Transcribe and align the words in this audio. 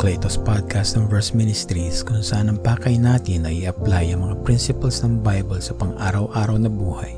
Claytos 0.00 0.40
Podcast 0.40 0.96
ng 0.96 1.12
Verse 1.12 1.36
Ministries 1.36 2.00
kung 2.00 2.24
saan 2.24 2.48
ang 2.48 2.56
pakay 2.56 2.96
natin 2.96 3.44
ay 3.44 3.68
i-apply 3.68 4.16
ang 4.16 4.24
mga 4.24 4.40
principles 4.48 5.04
ng 5.04 5.20
Bible 5.20 5.60
sa 5.60 5.76
pang-araw-araw 5.76 6.56
na 6.56 6.72
buhay 6.72 7.12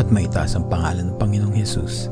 at 0.00 0.08
maitaas 0.08 0.56
ang 0.56 0.64
pangalan 0.72 1.12
ng 1.12 1.16
Panginoong 1.20 1.52
Hesus. 1.52 2.08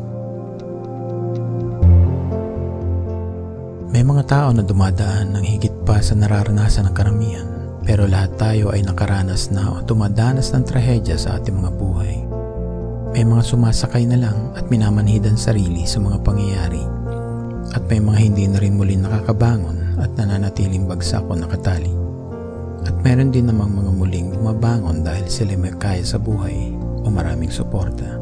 May 3.96 4.04
mga 4.04 4.28
tao 4.28 4.52
na 4.52 4.60
dumadaan 4.60 5.40
ng 5.40 5.44
higit 5.56 5.72
pa 5.88 6.04
sa 6.04 6.12
nararanasan 6.12 6.84
ng 6.84 6.92
karamihan 6.92 7.48
pero 7.88 8.04
lahat 8.04 8.36
tayo 8.36 8.76
ay 8.76 8.84
nakaranas 8.84 9.56
na 9.56 9.72
o 9.72 9.80
dumadanas 9.88 10.52
ng 10.52 10.68
trahedya 10.68 11.16
sa 11.16 11.40
ating 11.40 11.56
mga 11.56 11.72
buhay. 11.80 12.20
May 13.16 13.24
mga 13.24 13.40
sumasakay 13.40 14.04
na 14.04 14.20
lang 14.20 14.52
at 14.52 14.68
minamanhidan 14.68 15.40
sarili 15.40 15.88
sa 15.88 15.96
mga 15.96 16.20
pangyayari 16.20 16.84
at 17.72 17.88
may 17.88 18.04
mga 18.04 18.18
hindi 18.20 18.44
na 18.52 18.60
rin 18.60 18.76
muli 18.76 19.00
nakakabangon 19.00 19.83
at 20.00 20.10
nananatiling 20.18 20.86
bagsak 20.86 21.22
o 21.26 21.34
nakatali. 21.34 21.92
At 22.84 22.94
meron 23.00 23.32
din 23.32 23.48
namang 23.48 23.72
mga 23.72 23.90
muling 23.96 24.28
bumabangon 24.36 25.06
dahil 25.06 25.26
sila 25.26 25.56
may 25.56 25.72
kaya 25.76 26.04
sa 26.04 26.20
buhay 26.20 26.72
o 27.04 27.08
maraming 27.08 27.52
suporta. 27.52 28.20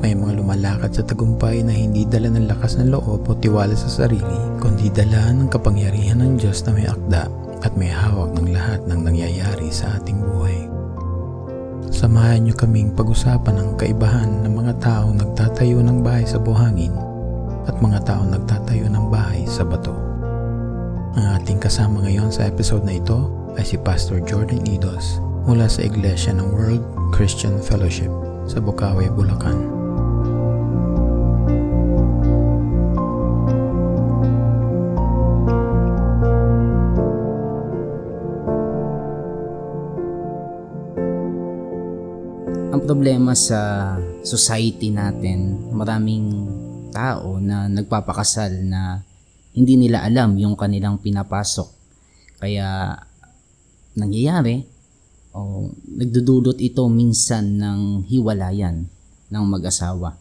May 0.00 0.16
mga 0.16 0.40
lumalakad 0.40 0.96
sa 0.96 1.04
tagumpay 1.04 1.60
na 1.60 1.76
hindi 1.76 2.08
dala 2.08 2.32
ng 2.32 2.48
lakas 2.48 2.80
ng 2.80 2.88
loob 2.88 3.28
o 3.28 3.36
tiwala 3.36 3.76
sa 3.76 3.92
sarili, 3.92 4.40
kundi 4.56 4.88
dala 4.88 5.28
ng 5.36 5.52
kapangyarihan 5.52 6.24
ng 6.24 6.40
Diyos 6.40 6.64
na 6.64 6.72
may 6.72 6.88
akda 6.88 7.28
at 7.60 7.72
may 7.76 7.92
hawak 7.92 8.32
ng 8.32 8.48
lahat 8.48 8.80
ng 8.88 9.00
nangyayari 9.04 9.68
sa 9.68 10.00
ating 10.00 10.16
buhay. 10.16 10.56
Samahan 11.92 12.48
niyo 12.48 12.56
kaming 12.56 12.96
pag-usapan 12.96 13.60
ang 13.60 13.70
kaibahan 13.76 14.40
ng 14.40 14.52
mga 14.56 14.72
taong 14.80 15.20
nagtatayo 15.20 15.84
ng 15.84 16.00
bahay 16.00 16.24
sa 16.24 16.40
buhangin 16.40 16.96
at 17.68 17.76
mga 17.76 18.00
taong 18.08 18.32
nagtatayo 18.32 18.88
ng 18.88 19.04
bahay 19.12 19.44
sa 19.44 19.68
bato. 19.68 20.09
Ang 21.10 21.26
ating 21.42 21.58
kasama 21.58 22.06
ngayon 22.06 22.30
sa 22.30 22.46
episode 22.46 22.86
na 22.86 22.94
ito 22.94 23.26
ay 23.58 23.66
si 23.66 23.74
Pastor 23.74 24.22
Jordan 24.22 24.62
Idos 24.62 25.18
mula 25.42 25.66
sa 25.66 25.82
Iglesia 25.82 26.30
ng 26.30 26.54
World 26.54 26.86
Christian 27.10 27.58
Fellowship 27.58 28.14
sa 28.46 28.62
Bukawi, 28.62 29.10
Bulacan. 29.10 29.58
Ang 42.70 42.82
problema 42.86 43.34
sa 43.34 43.98
society 44.22 44.94
natin, 44.94 45.74
maraming 45.74 46.46
tao 46.94 47.42
na 47.42 47.66
nagpapakasal 47.66 48.62
na 48.62 49.09
hindi 49.60 49.76
nila 49.76 50.02
alam 50.02 50.34
yung 50.40 50.56
kanilang 50.56 50.98
pinapasok. 50.98 51.68
Kaya 52.40 52.96
nangyayari 53.94 54.64
o 55.36 55.68
nagdudulot 55.70 56.58
ito 56.58 56.88
minsan 56.88 57.60
ng 57.60 58.08
hiwalayan 58.08 58.88
ng 59.30 59.44
mag-asawa. 59.46 60.16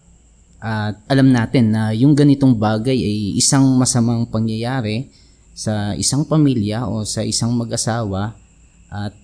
At 0.60 1.00
alam 1.08 1.32
natin 1.32 1.72
na 1.72 1.96
yung 1.96 2.14
ganitong 2.14 2.60
bagay 2.60 3.00
ay 3.00 3.40
isang 3.40 3.64
masamang 3.80 4.28
pangyayari 4.28 5.08
sa 5.56 5.96
isang 5.96 6.28
pamilya 6.28 6.84
o 6.88 7.08
sa 7.08 7.24
isang 7.24 7.56
mag-asawa 7.56 8.36
at 8.92 9.16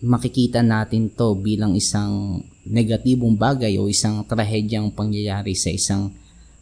makikita 0.00 0.64
natin 0.64 1.12
to 1.12 1.36
bilang 1.36 1.76
isang 1.76 2.40
negatibong 2.64 3.36
bagay 3.36 3.76
o 3.76 3.90
isang 3.90 4.24
trahedyang 4.24 4.94
pangyayari 4.94 5.52
sa 5.52 5.68
isang 5.68 6.14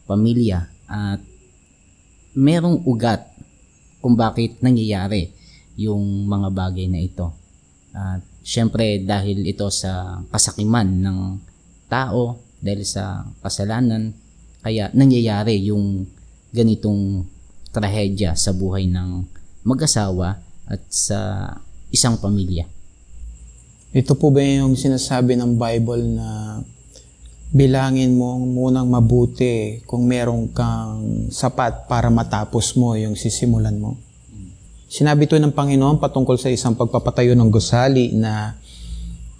pamilya 0.08 0.66
at 0.88 1.22
merong 2.38 2.86
ugat 2.86 3.26
kung 3.98 4.14
bakit 4.14 4.62
nangyayari 4.62 5.34
yung 5.74 6.30
mga 6.30 6.48
bagay 6.54 6.86
na 6.86 7.02
ito. 7.02 7.34
At 7.90 8.22
syempre 8.46 9.02
dahil 9.02 9.42
ito 9.42 9.66
sa 9.74 10.22
kasakiman 10.30 10.86
ng 11.02 11.18
tao, 11.90 12.38
dahil 12.62 12.86
sa 12.86 13.26
kasalanan, 13.42 14.14
kaya 14.62 14.90
nangyayari 14.94 15.58
yung 15.66 16.06
ganitong 16.54 17.26
trahedya 17.74 18.38
sa 18.38 18.54
buhay 18.54 18.86
ng 18.86 19.26
mag-asawa 19.66 20.38
at 20.70 20.82
sa 20.88 21.52
isang 21.90 22.18
pamilya. 22.22 22.66
Ito 23.88 24.14
po 24.14 24.28
ba 24.28 24.44
yung 24.44 24.76
sinasabi 24.76 25.34
ng 25.34 25.56
Bible 25.56 26.04
na 26.12 26.60
bilangin 27.48 28.12
mo 28.12 28.36
munang 28.36 28.92
mabuti 28.92 29.80
kung 29.88 30.04
meron 30.04 30.52
kang 30.52 31.28
sapat 31.32 31.88
para 31.88 32.12
matapos 32.12 32.76
mo 32.76 32.92
yung 32.92 33.16
sisimulan 33.16 33.76
mo. 33.80 33.96
Sinabi 34.88 35.28
to 35.28 35.36
ng 35.36 35.52
Panginoon 35.52 36.00
patungkol 36.00 36.40
sa 36.40 36.48
isang 36.48 36.72
pagpapatayo 36.72 37.36
ng 37.36 37.50
gusali 37.52 38.16
na 38.16 38.56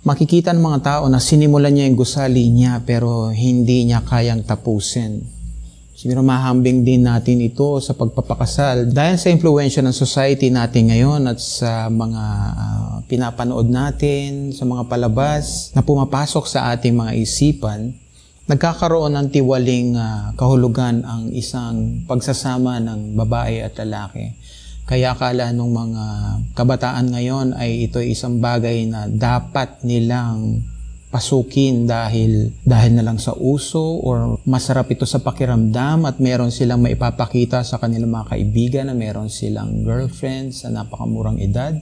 makikita 0.05 0.53
ng 0.53 0.61
mga 0.61 0.81
tao 0.85 1.05
na 1.09 1.21
sinimulan 1.21 1.73
niya 1.73 1.89
yung 1.89 2.01
gusali 2.01 2.49
niya 2.53 2.81
pero 2.85 3.33
hindi 3.33 3.89
niya 3.89 4.05
kayang 4.05 4.45
tapusin. 4.45 5.38
Siguro 5.99 6.23
mahambing 6.23 6.87
din 6.87 7.03
natin 7.03 7.43
ito 7.43 7.83
sa 7.83 7.91
pagpapakasal 7.91 8.95
dahil 8.95 9.19
sa 9.19 9.35
impluensya 9.35 9.83
ng 9.83 9.91
society 9.91 10.47
natin 10.47 10.95
ngayon 10.95 11.27
at 11.27 11.43
sa 11.43 11.91
mga 11.91 12.25
uh, 12.55 12.95
pinapanood 13.11 13.67
natin, 13.67 14.55
sa 14.55 14.63
mga 14.63 14.87
palabas 14.87 15.75
na 15.75 15.83
pumapasok 15.83 16.47
sa 16.47 16.71
ating 16.71 16.95
mga 16.95 17.19
isipan, 17.19 17.99
nagkakaroon 18.47 19.11
ng 19.11 19.27
tiwaling 19.35 19.99
uh, 19.99 20.39
kahulugan 20.39 21.03
ang 21.03 21.35
isang 21.35 22.07
pagsasama 22.07 22.79
ng 22.79 23.19
babae 23.19 23.67
at 23.67 23.75
lalaki. 23.83 24.39
Kaya 24.87 25.19
akala 25.19 25.51
ng 25.51 25.67
mga 25.67 26.05
kabataan 26.55 27.11
ngayon 27.11 27.59
ay 27.59 27.91
ito 27.91 27.99
isang 27.99 28.39
bagay 28.39 28.87
na 28.87 29.11
dapat 29.11 29.83
nilang 29.83 30.63
pasukin 31.09 31.89
dahil 31.89 32.53
dahil 32.69 33.01
na 33.01 33.05
lang 33.05 33.17
sa 33.17 33.33
uso 33.33 34.01
or 34.05 34.37
masarap 34.45 34.93
ito 34.93 35.09
sa 35.09 35.25
pakiramdam 35.25 36.05
at 36.05 36.21
meron 36.21 36.53
silang 36.53 36.85
maipapakita 36.85 37.65
sa 37.65 37.81
kanilang 37.81 38.13
mga 38.13 38.37
kaibigan 38.37 38.85
na 38.93 38.95
meron 38.97 39.33
silang 39.33 39.81
girlfriend 39.89 40.53
sa 40.53 40.69
napakamurang 40.69 41.41
edad. 41.41 41.73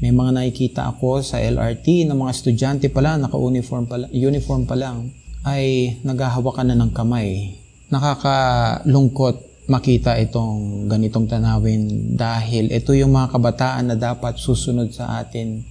May 0.00 0.10
mga 0.10 0.40
nakikita 0.40 0.88
ako 0.88 1.20
sa 1.20 1.38
LRT 1.38 2.08
na 2.08 2.18
mga 2.18 2.34
estudyante 2.34 2.86
pa 2.90 3.04
lang, 3.04 3.22
naka-uniform 3.22 3.84
pa, 3.86 3.96
uniform 4.10 4.66
pa 4.66 4.74
lang, 4.74 5.12
ay 5.46 5.96
naghahawakan 6.02 6.72
na 6.72 6.76
ng 6.80 6.90
kamay. 6.90 7.54
Nakakalungkot 7.92 9.68
makita 9.68 10.16
itong 10.20 10.88
ganitong 10.92 11.24
tanawin 11.24 12.12
dahil 12.16 12.68
ito 12.68 12.92
yung 12.92 13.16
mga 13.16 13.32
kabataan 13.32 13.92
na 13.92 13.96
dapat 13.96 14.36
susunod 14.36 14.92
sa 14.92 15.20
atin 15.24 15.64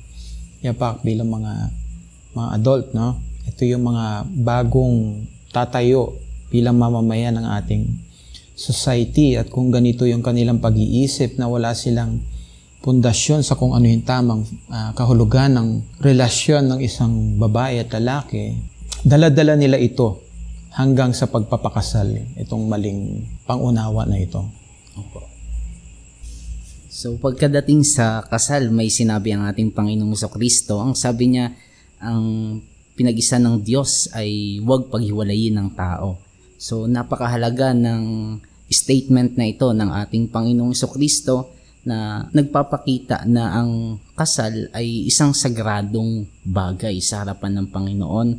yapak 0.66 1.06
bilang 1.06 1.30
mga 1.30 1.83
mga 2.34 2.50
adult, 2.60 2.86
no? 2.94 3.22
Ito 3.50 3.62
yung 3.66 3.86
mga 3.90 4.30
bagong 4.42 5.26
tatayo 5.54 6.18
bilang 6.50 6.78
mamamayan 6.78 7.38
ng 7.38 7.48
ating 7.62 7.84
society 8.54 9.34
at 9.38 9.50
kung 9.50 9.74
ganito 9.74 10.06
yung 10.06 10.22
kanilang 10.22 10.62
pag-iisip 10.62 11.42
na 11.42 11.50
wala 11.50 11.74
silang 11.74 12.22
pundasyon 12.86 13.42
sa 13.42 13.58
kung 13.58 13.74
ano 13.74 13.88
yung 13.88 14.06
tamang 14.06 14.44
uh, 14.70 14.92
kahulugan 14.94 15.56
ng 15.56 15.70
relasyon 16.04 16.68
ng 16.68 16.80
isang 16.84 17.40
babae 17.40 17.82
at 17.82 17.90
lalaki, 17.96 18.60
dala-dala 19.02 19.58
nila 19.58 19.80
ito 19.80 20.22
hanggang 20.74 21.14
sa 21.14 21.30
pagpapakasal, 21.30 22.38
itong 22.38 22.66
maling 22.68 23.24
pangunawa 23.48 24.06
na 24.06 24.18
ito. 24.20 24.42
Opo. 25.00 25.26
So 26.94 27.18
pagkadating 27.18 27.82
sa 27.82 28.22
kasal, 28.22 28.70
may 28.70 28.94
sinabi 28.94 29.34
ang 29.34 29.50
ating 29.50 29.74
Panginoong 29.74 30.14
Kristo. 30.30 30.78
Ang 30.78 30.94
sabi 30.94 31.34
niya, 31.34 31.50
ang 32.04 32.60
pinag-isa 32.94 33.42
ng 33.42 33.64
Diyos 33.64 34.12
ay 34.14 34.62
huwag 34.62 34.92
paghiwalayin 34.94 35.58
ng 35.58 35.70
tao. 35.74 36.22
So 36.60 36.86
napakahalaga 36.86 37.74
ng 37.74 38.04
statement 38.70 39.36
na 39.36 39.50
ito 39.50 39.70
ng 39.74 39.90
ating 40.06 40.30
Panginoong 40.30 40.74
Kristo 40.74 41.54
na 41.84 42.30
nagpapakita 42.32 43.28
na 43.28 43.60
ang 43.60 44.00
kasal 44.16 44.72
ay 44.72 45.04
isang 45.04 45.36
sagradong 45.36 46.24
bagay 46.48 46.96
sa 47.04 47.22
harapan 47.26 47.60
ng 47.60 47.68
Panginoon. 47.68 48.30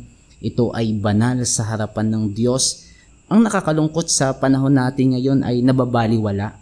Ito 0.41 0.73
ay 0.73 0.97
banal 0.97 1.45
sa 1.45 1.69
harapan 1.69 2.09
ng 2.09 2.23
Diyos. 2.33 2.89
Ang 3.29 3.45
nakakalungkot 3.45 4.09
sa 4.09 4.33
panahon 4.33 4.73
natin 4.73 5.13
ngayon 5.13 5.45
ay 5.45 5.61
nababaliwala. 5.61 6.57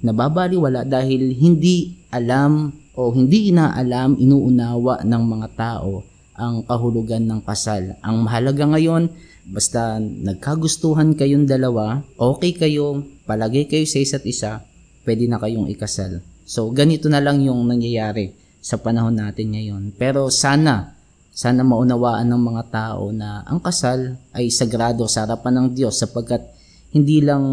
Nababaliwala 0.00 0.86
dahil 0.86 1.34
hindi 1.34 1.98
alam 2.14 2.72
o 2.94 3.10
hindi 3.10 3.50
inaalam, 3.50 4.18
inuunawa 4.18 5.02
ng 5.02 5.22
mga 5.26 5.48
tao 5.58 6.02
ang 6.40 6.64
kahulugan 6.64 7.28
ng 7.28 7.44
kasal. 7.44 8.00
Ang 8.00 8.24
mahalaga 8.24 8.64
ngayon, 8.64 9.12
basta 9.52 10.00
nagkagustuhan 10.00 11.12
kayong 11.12 11.44
dalawa, 11.44 12.00
okay 12.16 12.56
kayo, 12.56 13.04
palagay 13.28 13.68
kayo 13.68 13.84
sa 13.84 14.00
isa't 14.00 14.24
isa, 14.24 14.64
pwede 15.04 15.28
na 15.28 15.36
kayong 15.36 15.68
ikasal. 15.68 16.24
So, 16.48 16.72
ganito 16.72 17.12
na 17.12 17.20
lang 17.20 17.44
yung 17.44 17.68
nangyayari 17.68 18.32
sa 18.64 18.80
panahon 18.80 19.20
natin 19.20 19.52
ngayon. 19.52 19.92
Pero 20.00 20.32
sana, 20.32 20.96
sana 21.30 21.64
maunawaan 21.64 22.28
ng 22.28 22.42
mga 22.42 22.62
tao 22.72 23.14
na 23.14 23.44
ang 23.46 23.60
kasal 23.60 24.18
ay 24.34 24.50
sagrado 24.52 25.06
sa 25.06 25.24
harapan 25.24 25.62
ng 25.62 25.68
Diyos 25.76 26.00
sapagkat 26.00 26.42
hindi 26.90 27.22
lang 27.22 27.44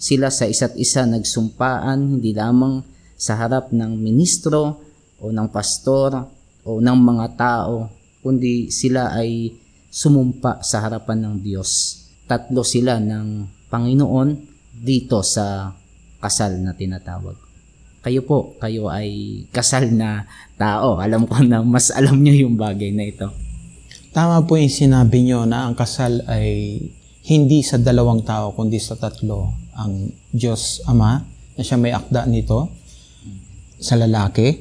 sila 0.00 0.30
sa 0.30 0.46
isa't 0.46 0.78
isa 0.78 1.04
nagsumpaan, 1.04 2.16
hindi 2.16 2.32
lamang 2.32 2.80
sa 3.20 3.36
harap 3.36 3.74
ng 3.74 4.00
ministro 4.00 4.80
o 5.20 5.28
ng 5.28 5.48
pastor 5.52 6.16
o 6.64 6.80
ng 6.80 6.98
mga 7.02 7.26
tao, 7.36 7.99
kundi 8.20 8.68
sila 8.72 9.12
ay 9.16 9.52
sumumpa 9.90 10.62
sa 10.62 10.86
harapan 10.86 11.26
ng 11.26 11.34
Diyos. 11.42 12.02
Tatlo 12.30 12.62
sila 12.62 13.02
ng 13.02 13.48
Panginoon 13.68 14.28
dito 14.80 15.20
sa 15.26 15.74
kasal 16.22 16.62
na 16.62 16.76
tinatawag. 16.76 17.36
Kayo 18.00 18.24
po, 18.24 18.56
kayo 18.56 18.88
ay 18.88 19.44
kasal 19.52 19.92
na 19.92 20.24
tao. 20.56 20.96
Alam 20.96 21.28
ko 21.28 21.44
na 21.44 21.60
mas 21.60 21.92
alam 21.92 22.16
niyo 22.16 22.48
yung 22.48 22.56
bagay 22.56 22.96
na 22.96 23.04
ito. 23.04 23.28
Tama 24.10 24.42
po 24.48 24.56
yung 24.56 24.72
sinabi 24.72 25.22
nyo 25.22 25.44
na 25.44 25.68
ang 25.68 25.76
kasal 25.76 26.24
ay 26.26 26.80
hindi 27.28 27.60
sa 27.60 27.76
dalawang 27.76 28.24
tao, 28.24 28.56
kundi 28.56 28.80
sa 28.80 28.96
tatlo. 28.96 29.52
Ang 29.76 30.16
Diyos 30.32 30.80
Ama, 30.88 31.20
na 31.54 31.62
siya 31.62 31.76
may 31.76 31.92
akda 31.92 32.24
nito, 32.24 32.72
sa 33.80 33.96
lalaki 34.00 34.56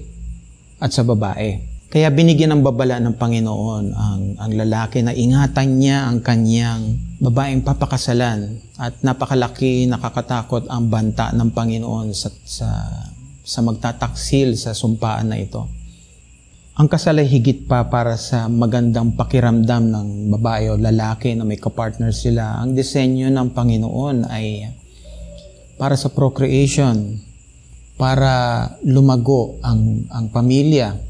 at 0.79 0.91
sa 0.91 1.03
babae. 1.07 1.78
Kaya 1.89 2.13
binigyan 2.13 2.53
ng 2.53 2.61
babala 2.61 3.01
ng 3.01 3.17
Panginoon 3.17 3.85
ang, 3.97 4.21
ang 4.37 4.51
lalaki 4.53 5.01
na 5.01 5.09
ingatan 5.09 5.81
niya 5.81 6.05
ang 6.05 6.21
kanyang 6.21 7.01
babaeng 7.17 7.65
papakasalan 7.65 8.61
at 8.77 9.01
napakalaki, 9.01 9.89
nakakatakot 9.89 10.69
ang 10.69 10.85
banta 10.85 11.33
ng 11.33 11.49
Panginoon 11.49 12.13
sa, 12.13 12.29
sa, 12.45 12.69
sa 13.41 13.59
magtataksil 13.65 14.53
sa 14.53 14.77
sumpaan 14.77 15.33
na 15.33 15.41
ito. 15.41 15.65
Ang 16.77 16.85
kasal 16.85 17.25
ay 17.25 17.27
higit 17.27 17.65
pa 17.65 17.89
para 17.89 18.21
sa 18.21 18.45
magandang 18.45 19.17
pakiramdam 19.17 19.89
ng 19.89 20.07
babae 20.37 20.69
o 20.69 20.77
lalaki 20.77 21.33
na 21.33 21.41
may 21.41 21.57
kapartner 21.57 22.13
sila. 22.13 22.61
Ang 22.61 22.77
disenyo 22.77 23.33
ng 23.33 23.49
Panginoon 23.49 24.29
ay 24.29 24.69
para 25.81 25.97
sa 25.97 26.13
procreation, 26.13 27.17
para 27.97 28.77
lumago 28.85 29.57
ang, 29.65 30.05
ang 30.13 30.29
pamilya, 30.29 31.08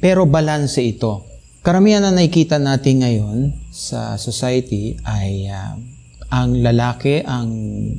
pero 0.00 0.28
balanse 0.28 0.84
ito. 0.84 1.24
Karamihan 1.66 2.04
na 2.04 2.14
nakikita 2.14 2.62
natin 2.62 3.02
ngayon 3.02 3.38
sa 3.74 4.14
society 4.14 4.94
ay 5.02 5.50
uh, 5.50 5.74
ang 6.30 6.62
lalaki 6.62 7.22
ang 7.26 7.50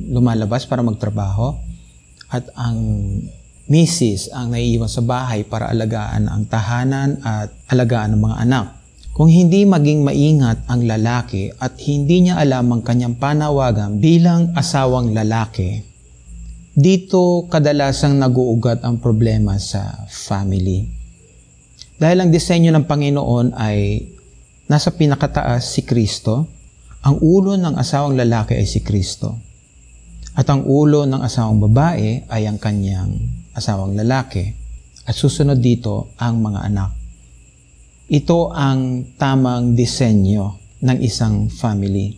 lumalabas 0.08 0.64
para 0.64 0.80
magtrabaho 0.80 1.52
at 2.32 2.48
ang 2.56 2.80
misis 3.68 4.32
ang 4.32 4.52
naiiwan 4.52 4.88
sa 4.88 5.04
bahay 5.04 5.44
para 5.44 5.68
alagaan 5.68 6.28
ang 6.28 6.48
tahanan 6.48 7.20
at 7.20 7.52
alagaan 7.68 8.16
ng 8.16 8.22
mga 8.24 8.36
anak. 8.48 8.66
Kung 9.12 9.28
hindi 9.28 9.66
maging 9.68 10.06
maingat 10.06 10.64
ang 10.70 10.86
lalaki 10.88 11.52
at 11.52 11.76
hindi 11.84 12.28
niya 12.28 12.40
alam 12.40 12.70
ang 12.72 12.80
kanyang 12.86 13.18
panawagan 13.18 13.98
bilang 14.00 14.54
asawang 14.56 15.12
lalaki, 15.12 15.82
dito 16.72 17.50
kadalasang 17.50 18.16
naguugat 18.16 18.86
ang 18.86 19.02
problema 19.02 19.58
sa 19.58 20.06
family. 20.06 20.97
Dahil 21.98 22.22
ang 22.22 22.30
disenyo 22.30 22.70
ng 22.70 22.86
Panginoon 22.86 23.58
ay 23.58 24.06
nasa 24.70 24.94
pinakataas 24.94 25.66
si 25.66 25.82
Kristo, 25.82 26.46
ang 27.02 27.18
ulo 27.18 27.58
ng 27.58 27.74
asawang 27.74 28.14
lalaki 28.14 28.54
ay 28.54 28.70
si 28.70 28.86
Kristo. 28.86 29.34
At 30.38 30.46
ang 30.46 30.62
ulo 30.62 31.02
ng 31.10 31.18
asawang 31.18 31.58
babae 31.58 32.30
ay 32.30 32.46
ang 32.46 32.62
kanyang 32.62 33.18
asawang 33.50 33.98
lalaki. 33.98 34.54
At 35.10 35.18
susunod 35.18 35.58
dito 35.58 36.14
ang 36.22 36.38
mga 36.38 36.70
anak. 36.70 36.90
Ito 38.06 38.54
ang 38.54 39.02
tamang 39.18 39.74
disenyo 39.74 40.54
ng 40.78 40.98
isang 41.02 41.50
family. 41.50 42.14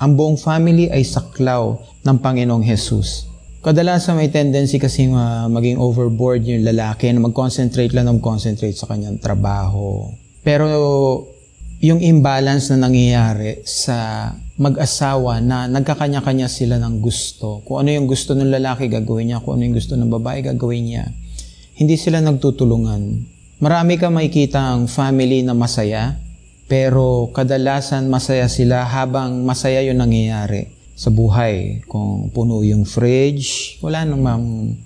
Ang 0.00 0.16
buong 0.16 0.40
family 0.40 0.88
ay 0.88 1.04
saklaw 1.04 1.76
ng 2.00 2.16
Panginoong 2.16 2.64
Jesus 2.64 3.31
kadalasan 3.62 4.18
may 4.18 4.26
tendency 4.26 4.82
kasi 4.82 5.06
uh, 5.06 5.46
maging 5.46 5.78
overboard 5.78 6.42
yung 6.42 6.66
lalaki 6.66 7.06
na 7.14 7.22
mag-concentrate 7.22 7.94
lang 7.94 8.10
ng 8.10 8.18
concentrate 8.18 8.74
sa 8.74 8.90
kanyang 8.90 9.22
trabaho. 9.22 10.10
Pero 10.42 10.66
yung 11.78 12.02
imbalance 12.02 12.74
na 12.74 12.90
nangyayari 12.90 13.62
sa 13.62 14.30
mag-asawa 14.58 15.38
na 15.38 15.70
nagkakanya-kanya 15.70 16.50
sila 16.50 16.82
ng 16.82 16.98
gusto. 16.98 17.62
Kung 17.62 17.86
ano 17.86 17.94
yung 17.94 18.10
gusto 18.10 18.34
ng 18.34 18.50
lalaki, 18.50 18.90
gagawin 18.90 19.30
niya. 19.30 19.38
Kung 19.42 19.58
ano 19.58 19.62
yung 19.70 19.78
gusto 19.78 19.94
ng 19.94 20.10
babae, 20.10 20.42
gagawin 20.42 20.82
niya. 20.82 21.04
Hindi 21.78 21.94
sila 21.94 22.18
nagtutulungan. 22.18 23.02
Marami 23.62 23.94
ka 23.94 24.10
makikita 24.10 24.74
ang 24.74 24.90
family 24.90 25.46
na 25.46 25.54
masaya, 25.54 26.18
pero 26.66 27.30
kadalasan 27.30 28.10
masaya 28.10 28.50
sila 28.50 28.82
habang 28.82 29.46
masaya 29.46 29.86
yung 29.86 30.02
nangyayari 30.02 30.81
sa 30.92 31.08
buhay. 31.08 31.84
Kung 31.88 32.28
puno 32.30 32.60
yung 32.64 32.84
fridge, 32.84 33.78
wala 33.80 34.04
namang 34.04 34.76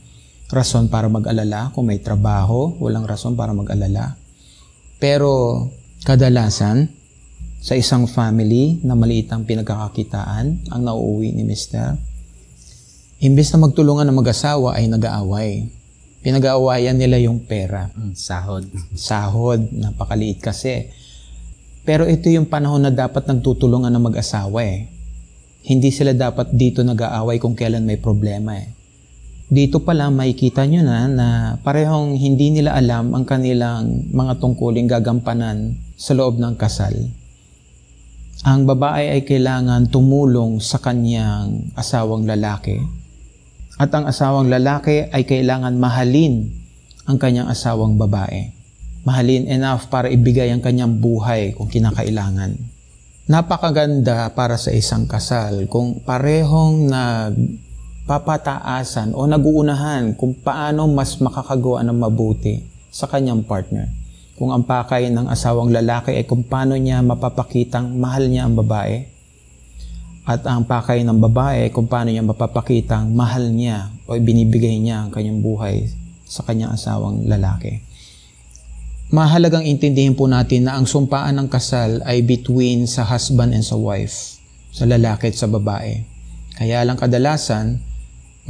rason 0.51 0.87
para 0.87 1.11
mag-alala. 1.11 1.75
Kung 1.75 1.91
may 1.91 1.99
trabaho, 1.99 2.75
walang 2.79 3.07
rason 3.07 3.35
para 3.35 3.51
mag-alala. 3.51 4.15
Pero 5.03 5.67
kadalasan, 6.07 6.89
sa 7.61 7.75
isang 7.75 8.07
family 8.07 8.79
na 8.87 8.95
maliit 8.95 9.27
ang 9.35 9.43
pinagkakakitaan, 9.43 10.71
ang 10.71 10.81
nauuwi 10.87 11.35
ni 11.35 11.43
Mr. 11.43 11.99
Imbes 13.17 13.51
na 13.51 13.67
magtulungan 13.67 14.07
ng 14.07 14.19
mag-asawa 14.23 14.79
ay 14.79 14.87
nag-aaway. 14.87 15.67
Pinag-aawayan 16.23 16.95
nila 16.95 17.19
yung 17.19 17.43
pera. 17.43 17.91
Mm, 17.97 18.13
sahod. 18.15 18.65
Sahod. 18.93 19.73
Napakaliit 19.73 20.43
kasi. 20.43 20.91
Pero 21.87 22.05
ito 22.07 22.29
yung 22.29 22.47
panahon 22.51 22.83
na 22.83 22.93
dapat 22.93 23.25
nagtutulungan 23.25 23.95
ng 23.95 24.05
mag-asawa 24.11 24.59
eh 24.63 24.96
hindi 25.67 25.91
sila 25.91 26.15
dapat 26.15 26.55
dito 26.55 26.87
nag-aaway 26.87 27.43
kung 27.43 27.59
kailan 27.59 27.83
may 27.83 27.99
problema 27.99 28.55
eh. 28.55 28.71
Dito 29.47 29.83
pa 29.83 29.95
lang 29.95 30.15
makikita 30.15 30.63
nyo 30.67 30.83
na 30.83 31.07
na 31.11 31.29
parehong 31.63 32.15
hindi 32.15 32.55
nila 32.55 32.75
alam 32.75 33.15
ang 33.15 33.27
kanilang 33.27 34.11
mga 34.11 34.39
tungkuling 34.43 34.87
gagampanan 34.87 35.75
sa 35.99 36.15
loob 36.15 36.39
ng 36.39 36.55
kasal. 36.55 36.95
Ang 38.47 38.67
babae 38.67 39.11
ay 39.11 39.23
kailangan 39.27 39.91
tumulong 39.91 40.63
sa 40.63 40.79
kanyang 40.79 41.71
asawang 41.75 42.27
lalaki 42.27 42.79
at 43.79 43.91
ang 43.91 44.07
asawang 44.07 44.47
lalaki 44.47 45.11
ay 45.11 45.27
kailangan 45.27 45.75
mahalin 45.79 46.47
ang 47.11 47.19
kanyang 47.19 47.51
asawang 47.51 47.99
babae. 47.99 48.55
Mahalin 49.07 49.47
enough 49.51 49.87
para 49.91 50.11
ibigay 50.11 50.51
ang 50.51 50.63
kanyang 50.63 50.99
buhay 50.99 51.55
kung 51.55 51.71
kinakailangan. 51.71 52.76
Napakaganda 53.27 54.31
para 54.39 54.55
sa 54.55 54.71
isang 54.71 55.11
kasal 55.11 55.67
kung 55.67 55.99
parehong 55.99 56.87
nagpapataasan 56.87 59.19
o 59.19 59.27
naguunahan 59.27 60.15
kung 60.15 60.31
paano 60.31 60.87
mas 60.87 61.19
makakagawa 61.19 61.83
ng 61.83 62.07
mabuti 62.07 62.63
sa 62.87 63.11
kanyang 63.11 63.43
partner. 63.43 63.91
Kung 64.39 64.55
ang 64.55 64.63
pakay 64.63 65.11
ng 65.11 65.27
asawang 65.27 65.75
lalaki 65.75 66.15
ay 66.15 66.23
kung 66.23 66.47
paano 66.47 66.79
niya 66.79 67.03
mapapakitang 67.03 67.99
mahal 67.99 68.31
niya 68.31 68.47
ang 68.47 68.55
babae. 68.55 69.11
At 70.23 70.47
ang 70.47 70.63
pakay 70.63 71.03
ng 71.03 71.19
babae 71.19 71.75
kung 71.75 71.91
paano 71.91 72.15
niya 72.15 72.23
mapapakitang 72.23 73.11
mahal 73.11 73.51
niya 73.51 73.91
o 74.07 74.15
binibigay 74.15 74.79
niya 74.79 75.03
ang 75.03 75.11
kanyang 75.11 75.43
buhay 75.43 75.91
sa 76.31 76.47
kanyang 76.47 76.79
asawang 76.79 77.27
lalaki 77.27 77.83
mahalagang 79.07 79.63
intindihin 79.63 80.19
po 80.19 80.27
natin 80.27 80.67
na 80.67 80.75
ang 80.75 80.87
sumpaan 80.87 81.39
ng 81.39 81.49
kasal 81.51 82.03
ay 82.03 82.27
between 82.27 82.91
sa 82.91 83.07
husband 83.07 83.55
and 83.55 83.63
sa 83.63 83.79
wife, 83.79 84.43
sa 84.75 84.83
lalaki 84.83 85.31
at 85.31 85.39
sa 85.39 85.47
babae. 85.47 86.03
Kaya 86.59 86.83
lang 86.83 86.99
kadalasan, 86.99 87.79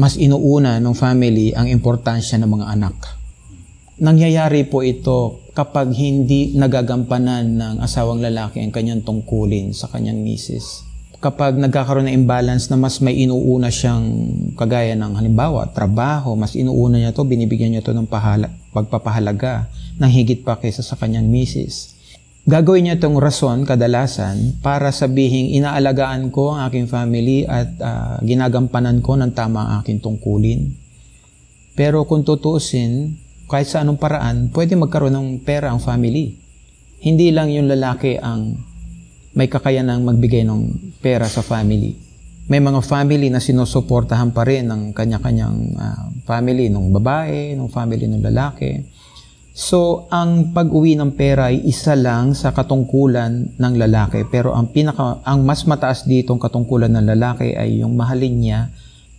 mas 0.00 0.16
inuuna 0.16 0.80
ng 0.80 0.94
family 0.96 1.52
ang 1.52 1.68
importansya 1.68 2.40
ng 2.40 2.48
mga 2.48 2.66
anak. 2.72 2.96
Nangyayari 3.96 4.68
po 4.68 4.84
ito 4.84 5.40
kapag 5.56 5.92
hindi 5.96 6.52
nagagampanan 6.52 7.56
ng 7.56 7.75
asawang 7.80 8.20
lalaki 8.20 8.60
ang 8.60 8.72
kanyang 8.72 9.00
tungkulin 9.00 9.72
sa 9.72 9.88
kanyang 9.88 10.20
misis. 10.20 10.84
Kapag 11.16 11.56
nagkakaroon 11.56 12.12
ng 12.12 12.16
imbalance 12.16 12.68
na 12.68 12.76
mas 12.76 13.00
may 13.00 13.16
inuuna 13.25 13.72
siyang 13.72 14.04
kagaya 14.52 14.92
ng 14.92 15.16
halimbawa, 15.16 15.72
trabaho, 15.72 16.36
mas 16.36 16.52
inuuna 16.52 17.00
niya 17.00 17.16
to, 17.16 17.25
binibigyan 17.25 17.72
niya 17.72 17.80
to 17.80 17.96
ng 17.96 18.04
pahala, 18.04 18.52
pagpapahalaga 18.76 19.64
ng 19.96 20.10
higit 20.12 20.44
pa 20.44 20.60
kaysa 20.60 20.84
sa 20.84 20.96
kanyang 20.96 21.28
misis. 21.28 21.96
Gagawin 22.46 22.86
niya 22.86 22.94
itong 22.94 23.18
rason 23.18 23.66
kadalasan 23.66 24.62
para 24.62 24.94
sabihing 24.94 25.58
inaalagaan 25.58 26.30
ko 26.30 26.54
ang 26.54 26.70
aking 26.70 26.86
family 26.86 27.42
at 27.42 27.74
uh, 27.82 28.22
ginagampanan 28.22 29.02
ko 29.02 29.18
ng 29.18 29.34
tama 29.34 29.66
ang 29.66 29.82
aking 29.82 29.98
tungkulin. 29.98 30.70
Pero 31.74 32.06
kung 32.06 32.22
tutuusin, 32.22 33.18
kahit 33.50 33.66
sa 33.66 33.82
anong 33.82 33.98
paraan, 33.98 34.54
pwede 34.54 34.78
magkaroon 34.78 35.18
ng 35.18 35.28
pera 35.42 35.74
ang 35.74 35.82
family. 35.82 36.38
Hindi 37.02 37.34
lang 37.34 37.50
yung 37.50 37.66
lalaki 37.66 38.14
ang 38.14 38.54
may 39.34 39.50
kakayanang 39.50 40.06
magbigay 40.06 40.46
ng 40.46 40.94
pera 41.02 41.26
sa 41.26 41.42
family. 41.42 41.98
May 42.46 42.62
mga 42.62 42.78
family 42.86 43.26
na 43.26 43.42
sinusuportahan 43.42 44.30
pa 44.30 44.46
rin 44.46 44.70
ng 44.70 44.94
kanya-kanyang 44.94 45.58
uh, 45.74 46.04
family, 46.22 46.70
ng 46.70 46.94
babae, 46.94 47.58
ng 47.58 47.66
family 47.74 48.06
ng 48.06 48.22
lalaki 48.22 48.86
So, 49.56 50.04
ang 50.12 50.52
pag-uwi 50.52 51.00
ng 51.00 51.16
pera 51.16 51.48
ay 51.48 51.64
isa 51.64 51.96
lang 51.96 52.36
sa 52.36 52.52
katungkulan 52.52 53.56
ng 53.56 53.75
lalaki. 53.80 54.28
Pero 54.28 54.52
ang 54.52 54.68
pinaka 54.68 55.25
ang 55.25 55.48
mas 55.48 55.64
mataas 55.64 56.04
dito 56.04 56.36
ang 56.36 56.40
katungkulan 56.44 56.92
ng 56.92 57.16
lalaki 57.16 57.56
ay 57.56 57.80
yung 57.80 57.96
mahalin 57.96 58.36
niya 58.36 58.68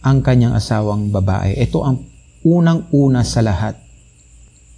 ang 0.05 0.21
kanyang 0.21 0.53
asawang 0.53 1.09
babae. 1.09 1.57
Ito 1.57 1.81
ang 1.81 2.05
unang-una 2.45 3.25
sa 3.25 3.41
lahat. 3.41 3.81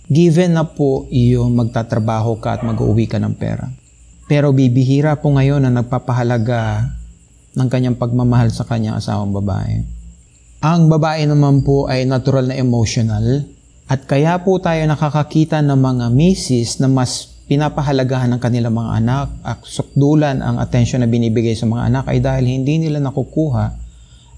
Given 0.07 0.55
na 0.55 0.63
po 0.63 1.11
yung 1.11 1.51
magtatrabaho 1.59 2.39
ka 2.39 2.55
at 2.55 2.61
mag-uwi 2.63 3.11
ka 3.11 3.19
ng 3.19 3.35
pera. 3.35 3.67
Pero 4.31 4.55
bibihira 4.55 5.19
po 5.19 5.35
ngayon 5.35 5.67
na 5.67 5.83
nagpapahalaga 5.83 6.87
ng 7.59 7.67
kanyang 7.67 7.99
pagmamahal 7.99 8.47
sa 8.47 8.63
kanyang 8.63 8.95
asawang 8.95 9.35
babae. 9.35 9.83
Ang 10.63 10.87
babae 10.87 11.27
naman 11.27 11.67
po 11.67 11.91
ay 11.91 12.07
natural 12.07 12.47
na 12.47 12.55
emotional 12.55 13.58
at 13.89 14.05
kaya 14.05 14.37
po 14.45 14.61
tayo 14.61 14.85
nakakakita 14.85 15.65
ng 15.65 15.81
mga 15.81 16.05
misis 16.13 16.77
na 16.77 16.85
mas 16.85 17.41
pinapahalagahan 17.49 18.29
ng 18.29 18.37
kanilang 18.37 18.77
mga 18.77 19.01
anak 19.01 19.27
at 19.41 19.65
sukdulan 19.65 20.45
ang 20.45 20.61
atensyon 20.61 21.01
na 21.01 21.09
binibigay 21.09 21.57
sa 21.57 21.65
mga 21.65 21.89
anak 21.89 22.05
ay 22.13 22.21
dahil 22.21 22.45
hindi 22.45 22.77
nila 22.77 23.01
nakukuha 23.01 23.65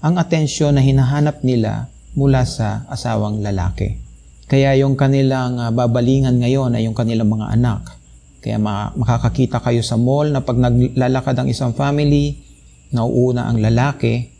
ang 0.00 0.16
atensyon 0.16 0.72
na 0.72 0.80
hinahanap 0.80 1.44
nila 1.44 1.92
mula 2.16 2.48
sa 2.48 2.88
asawang 2.88 3.44
lalaki. 3.44 4.00
Kaya 4.48 4.72
yung 4.80 4.96
kanilang 4.96 5.60
uh, 5.60 5.68
babalingan 5.68 6.40
ngayon 6.40 6.72
ay 6.72 6.88
yung 6.88 6.96
kanilang 6.96 7.28
mga 7.28 7.52
anak. 7.52 7.92
Kaya 8.40 8.56
makakakita 8.96 9.60
kayo 9.60 9.84
sa 9.84 10.00
mall 10.00 10.32
na 10.32 10.40
pag 10.40 10.56
naglalakad 10.56 11.36
ang 11.36 11.52
isang 11.52 11.76
family, 11.76 12.40
nauuna 12.88 13.52
ang 13.52 13.60
lalaki 13.60 14.32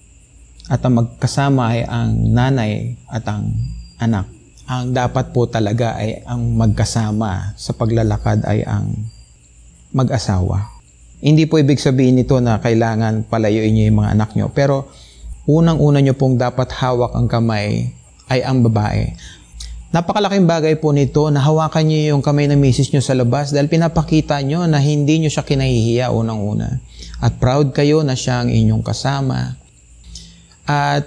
at 0.72 0.80
ang 0.80 1.04
magkasama 1.04 1.76
ay 1.76 1.84
ang 1.84 2.32
nanay 2.32 2.96
at 3.12 3.28
ang 3.28 3.52
anak 4.00 4.41
ang 4.66 4.94
dapat 4.94 5.34
po 5.34 5.50
talaga 5.50 5.98
ay 5.98 6.22
ang 6.22 6.54
magkasama 6.54 7.54
sa 7.58 7.74
paglalakad 7.74 8.46
ay 8.46 8.62
ang 8.62 8.94
mag-asawa. 9.90 10.70
Hindi 11.22 11.46
po 11.46 11.58
ibig 11.58 11.78
sabihin 11.78 12.18
nito 12.18 12.38
na 12.42 12.58
kailangan 12.58 13.26
palayuin 13.30 13.70
niyo 13.74 13.84
yung 13.90 13.98
mga 14.02 14.12
anak 14.18 14.30
niyo, 14.34 14.50
pero 14.50 14.90
unang-una 15.46 16.02
niyo 16.02 16.14
pong 16.18 16.38
dapat 16.38 16.70
hawak 16.74 17.14
ang 17.14 17.30
kamay 17.30 17.94
ay 18.30 18.40
ang 18.42 18.62
babae. 18.62 19.14
Napakalaking 19.92 20.48
bagay 20.48 20.80
po 20.80 20.88
nito 20.88 21.28
na 21.28 21.44
hawakan 21.44 21.84
niyo 21.84 22.16
yung 22.16 22.24
kamay 22.24 22.48
ng 22.48 22.56
misis 22.56 22.88
niyo 22.88 23.04
sa 23.04 23.12
labas 23.12 23.52
dahil 23.52 23.68
pinapakita 23.68 24.40
niyo 24.40 24.64
na 24.64 24.80
hindi 24.80 25.20
niyo 25.20 25.28
siya 25.28 25.44
kinahihiya 25.44 26.08
unang-una. 26.08 26.80
At 27.20 27.36
proud 27.36 27.76
kayo 27.76 28.00
na 28.00 28.16
siya 28.16 28.40
ang 28.40 28.48
inyong 28.48 28.80
kasama. 28.80 29.60
At 30.64 31.04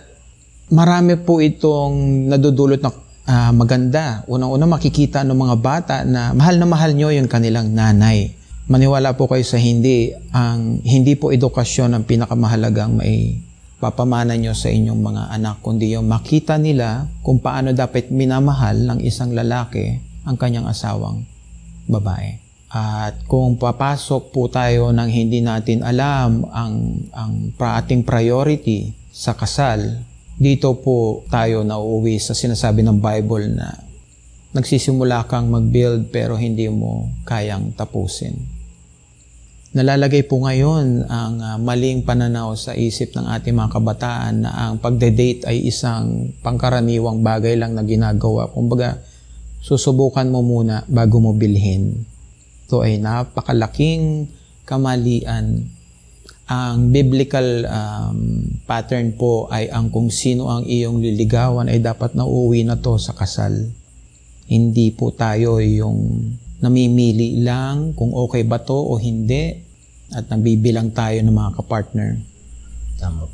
marami 0.70 1.18
po 1.18 1.42
itong 1.42 2.30
nadudulot 2.30 2.78
na 2.86 2.94
uh, 3.26 3.52
maganda. 3.52 4.24
Unang-una 4.30 4.66
makikita 4.70 5.26
ng 5.26 5.38
mga 5.38 5.56
bata 5.60 5.96
na 6.06 6.32
mahal 6.32 6.62
na 6.62 6.68
mahal 6.70 6.94
nyo 6.94 7.10
yung 7.12 7.30
kanilang 7.30 7.74
nanay. 7.74 8.34
Maniwala 8.66 9.14
po 9.14 9.30
kayo 9.30 9.46
sa 9.46 9.62
hindi. 9.62 10.10
Ang 10.34 10.82
hindi 10.82 11.14
po 11.14 11.30
edukasyon 11.30 11.94
ang 11.94 12.04
pinakamahalagang 12.06 12.98
may 12.98 13.38
papamana 13.78 14.34
nyo 14.40 14.56
sa 14.56 14.72
inyong 14.72 15.02
mga 15.04 15.24
anak, 15.36 15.62
kundi 15.62 15.94
yung 15.94 16.10
makita 16.10 16.58
nila 16.58 17.06
kung 17.22 17.38
paano 17.38 17.76
dapat 17.76 18.10
minamahal 18.10 18.74
ng 18.82 19.00
isang 19.04 19.36
lalaki 19.36 20.00
ang 20.26 20.40
kanyang 20.40 20.66
asawang 20.66 21.22
babae. 21.86 22.42
At 22.76 23.24
kung 23.30 23.56
papasok 23.62 24.34
po 24.34 24.50
tayo 24.50 24.90
nang 24.90 25.08
hindi 25.08 25.40
natin 25.40 25.86
alam 25.86 26.44
ang, 26.50 27.06
ang 27.14 27.54
ating 27.56 28.04
priority 28.04 28.92
sa 29.14 29.38
kasal, 29.38 30.02
dito 30.36 30.76
po 30.84 31.24
tayo 31.32 31.64
nauuwi 31.64 32.20
sa 32.20 32.36
sinasabi 32.36 32.84
ng 32.84 33.00
Bible 33.00 33.56
na 33.56 33.72
nagsisimula 34.56 35.28
kang 35.28 35.48
mag-build 35.52 36.12
pero 36.12 36.36
hindi 36.36 36.68
mo 36.72 37.12
kayang 37.28 37.76
tapusin. 37.76 38.56
Nalalagay 39.76 40.24
po 40.24 40.40
ngayon 40.40 41.04
ang 41.12 41.36
uh, 41.44 41.60
maling 41.60 42.08
pananaw 42.08 42.56
sa 42.56 42.72
isip 42.72 43.12
ng 43.12 43.28
ating 43.28 43.52
mga 43.52 43.76
kabataan 43.76 44.48
na 44.48 44.52
ang 44.56 44.80
pagde-date 44.80 45.44
ay 45.44 45.68
isang 45.68 46.32
pangkaraniwang 46.40 47.20
bagay 47.20 47.60
lang 47.60 47.76
na 47.76 47.84
ginagawa. 47.84 48.48
Kumbaga, 48.48 49.04
susubukan 49.60 50.32
mo 50.32 50.40
muna 50.40 50.88
bago 50.88 51.20
mo 51.20 51.36
bilhin. 51.36 52.08
Ito 52.68 52.88
ay 52.88 53.04
napakalaking 53.04 54.32
kamalian 54.64 55.68
ang 56.46 56.94
biblical 56.94 57.66
um, 57.66 58.46
pattern 58.70 59.18
po 59.18 59.50
ay 59.50 59.66
ang 59.74 59.90
kung 59.90 60.14
sino 60.14 60.46
ang 60.54 60.62
iyong 60.62 61.02
liligawan 61.02 61.66
ay 61.66 61.82
dapat 61.82 62.14
na 62.14 62.22
uwi 62.22 62.62
na 62.62 62.78
to 62.78 63.02
sa 63.02 63.18
kasal. 63.18 63.74
Hindi 64.46 64.94
po 64.94 65.10
tayo 65.10 65.58
yung 65.58 66.38
namimili 66.62 67.42
lang 67.42 67.98
kung 67.98 68.14
okay 68.14 68.46
ba 68.46 68.62
to 68.62 68.78
o 68.78 69.02
hindi 69.02 69.58
at 70.14 70.30
nabibilang 70.30 70.94
tayo 70.94 71.18
ng 71.26 71.34
mga 71.34 71.52
kapartner. 71.58 72.22
Tama. 73.02 73.26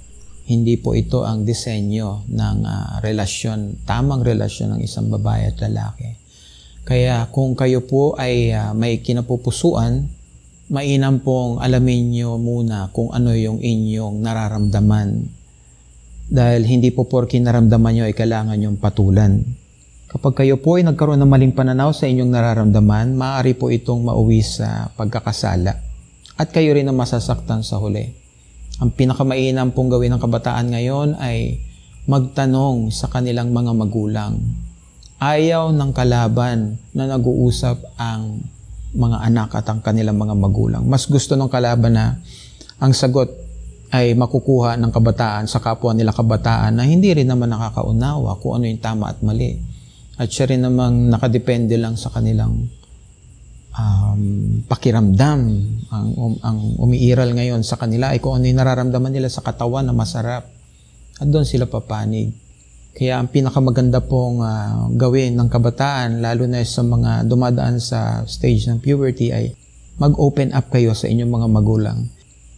Hindi 0.48 0.80
po 0.80 0.96
ito 0.96 1.27
ang 1.27 1.44
disenyo 1.44 2.27
ng 2.32 2.58
uh, 2.63 3.03
relasyon, 3.03 3.84
tamang 3.84 4.24
relasyon 4.24 4.80
ng 4.80 4.82
isang 4.88 5.12
babae 5.12 5.51
at 5.51 5.60
lalaki. 5.60 6.15
Kaya 6.88 7.27
kung 7.30 7.60
kayo 7.60 7.84
po 7.84 8.15
ay 8.15 8.56
uh, 8.56 8.72
may 8.72 9.03
kinapupusuan, 9.03 10.08
mainam 10.72 11.20
pong 11.20 11.60
alamin 11.60 12.16
nyo 12.16 12.40
muna 12.40 12.88
kung 12.96 13.12
ano 13.12 13.36
yung 13.36 13.60
inyong 13.60 14.24
nararamdaman. 14.24 15.10
Dahil 16.32 16.63
hindi 16.63 16.96
po 16.96 17.12
porki 17.12 17.44
naramdaman 17.44 17.92
nyo 17.92 18.04
ay 18.08 18.16
kailangan 18.16 18.56
nyong 18.56 18.80
patulan. 18.80 19.44
Kapag 20.08 20.44
kayo 20.44 20.63
po 20.63 20.80
ay 20.80 20.88
nagkaroon 20.88 21.20
ng 21.20 21.28
maling 21.28 21.51
pananaw 21.51 21.92
sa 21.92 22.08
inyong 22.08 22.32
nararamdaman, 22.32 23.20
maaari 23.20 23.51
po 23.51 23.68
itong 23.68 24.08
mauwi 24.08 24.40
sa 24.40 24.88
pagkakasala. 24.96 25.75
At 26.40 26.56
kayo 26.56 26.72
rin 26.72 26.88
ang 26.88 26.96
masasaktan 26.96 27.68
sa 27.68 27.75
huli. 27.75 28.08
Ang 28.80 28.96
pinakamainam 28.96 29.75
pong 29.75 29.92
gawin 29.92 30.16
ng 30.16 30.24
kabataan 30.24 30.72
ngayon 30.72 31.20
ay 31.20 31.60
magtanong 32.08 32.96
sa 32.96 33.12
kanilang 33.12 33.51
mga 33.51 33.75
magulang. 33.75 34.40
Ayaw 35.20 35.75
ng 35.75 35.92
kalaban 35.92 36.80
na 36.96 37.12
nag-uusap 37.12 37.78
ang 38.00 38.40
mga 38.91 39.17
anak 39.24 39.50
at 39.55 39.65
ang 39.71 39.79
kanilang 39.79 40.19
mga 40.19 40.36
magulang. 40.36 40.83
Mas 40.83 41.07
gusto 41.07 41.39
ng 41.39 41.48
kalaban 41.48 41.95
na 41.95 42.19
ang 42.81 42.91
sagot 42.91 43.31
ay 43.91 44.15
makukuha 44.15 44.79
ng 44.79 44.91
kabataan 44.91 45.51
sa 45.51 45.60
kapwa 45.60 45.91
nila 45.91 46.15
kabataan 46.15 46.79
na 46.79 46.88
hindi 46.88 47.12
rin 47.12 47.27
naman 47.27 47.51
nakakaunawa 47.51 48.39
kung 48.39 48.60
ano 48.60 48.63
yung 48.67 48.79
tama 48.79 49.12
at 49.12 49.19
mali. 49.19 49.60
At 50.15 50.31
siya 50.31 50.48
rin 50.51 50.63
namang 50.63 51.12
nakadepende 51.12 51.75
lang 51.75 52.00
sa 52.00 52.07
kanilang 52.07 52.71
um, 53.75 54.21
pakiramdam. 54.67 55.39
Ang, 55.91 56.07
um, 56.15 56.33
ang 56.39 56.60
umiiral 56.79 57.36
ngayon 57.36 57.63
sa 57.67 57.75
kanila 57.75 58.15
ay 58.15 58.24
kung 58.24 58.39
ano 58.39 58.48
yung 58.48 58.60
nararamdaman 58.60 59.12
nila 59.12 59.27
sa 59.27 59.43
katawan 59.43 59.88
na 59.88 59.95
masarap. 59.95 60.48
At 61.19 61.27
doon 61.27 61.43
sila 61.43 61.67
papanig. 61.67 62.31
Kaya 62.91 63.24
ang 63.24 63.31
pinakamaganda 63.31 64.03
pong 64.03 64.43
uh, 64.43 64.91
gawin 65.00 65.39
ng 65.39 65.48
kabataan, 65.48 66.19
lalo 66.19 66.43
na 66.43 66.60
sa 66.67 66.83
mga 66.83 67.24
dumadaan 67.24 67.79
sa 67.79 68.27
stage 68.27 68.67
ng 68.67 68.83
puberty, 68.83 69.31
ay 69.31 69.55
mag-open 69.95 70.51
up 70.51 70.67
kayo 70.67 70.91
sa 70.91 71.07
inyong 71.07 71.31
mga 71.31 71.48
magulang. 71.48 72.00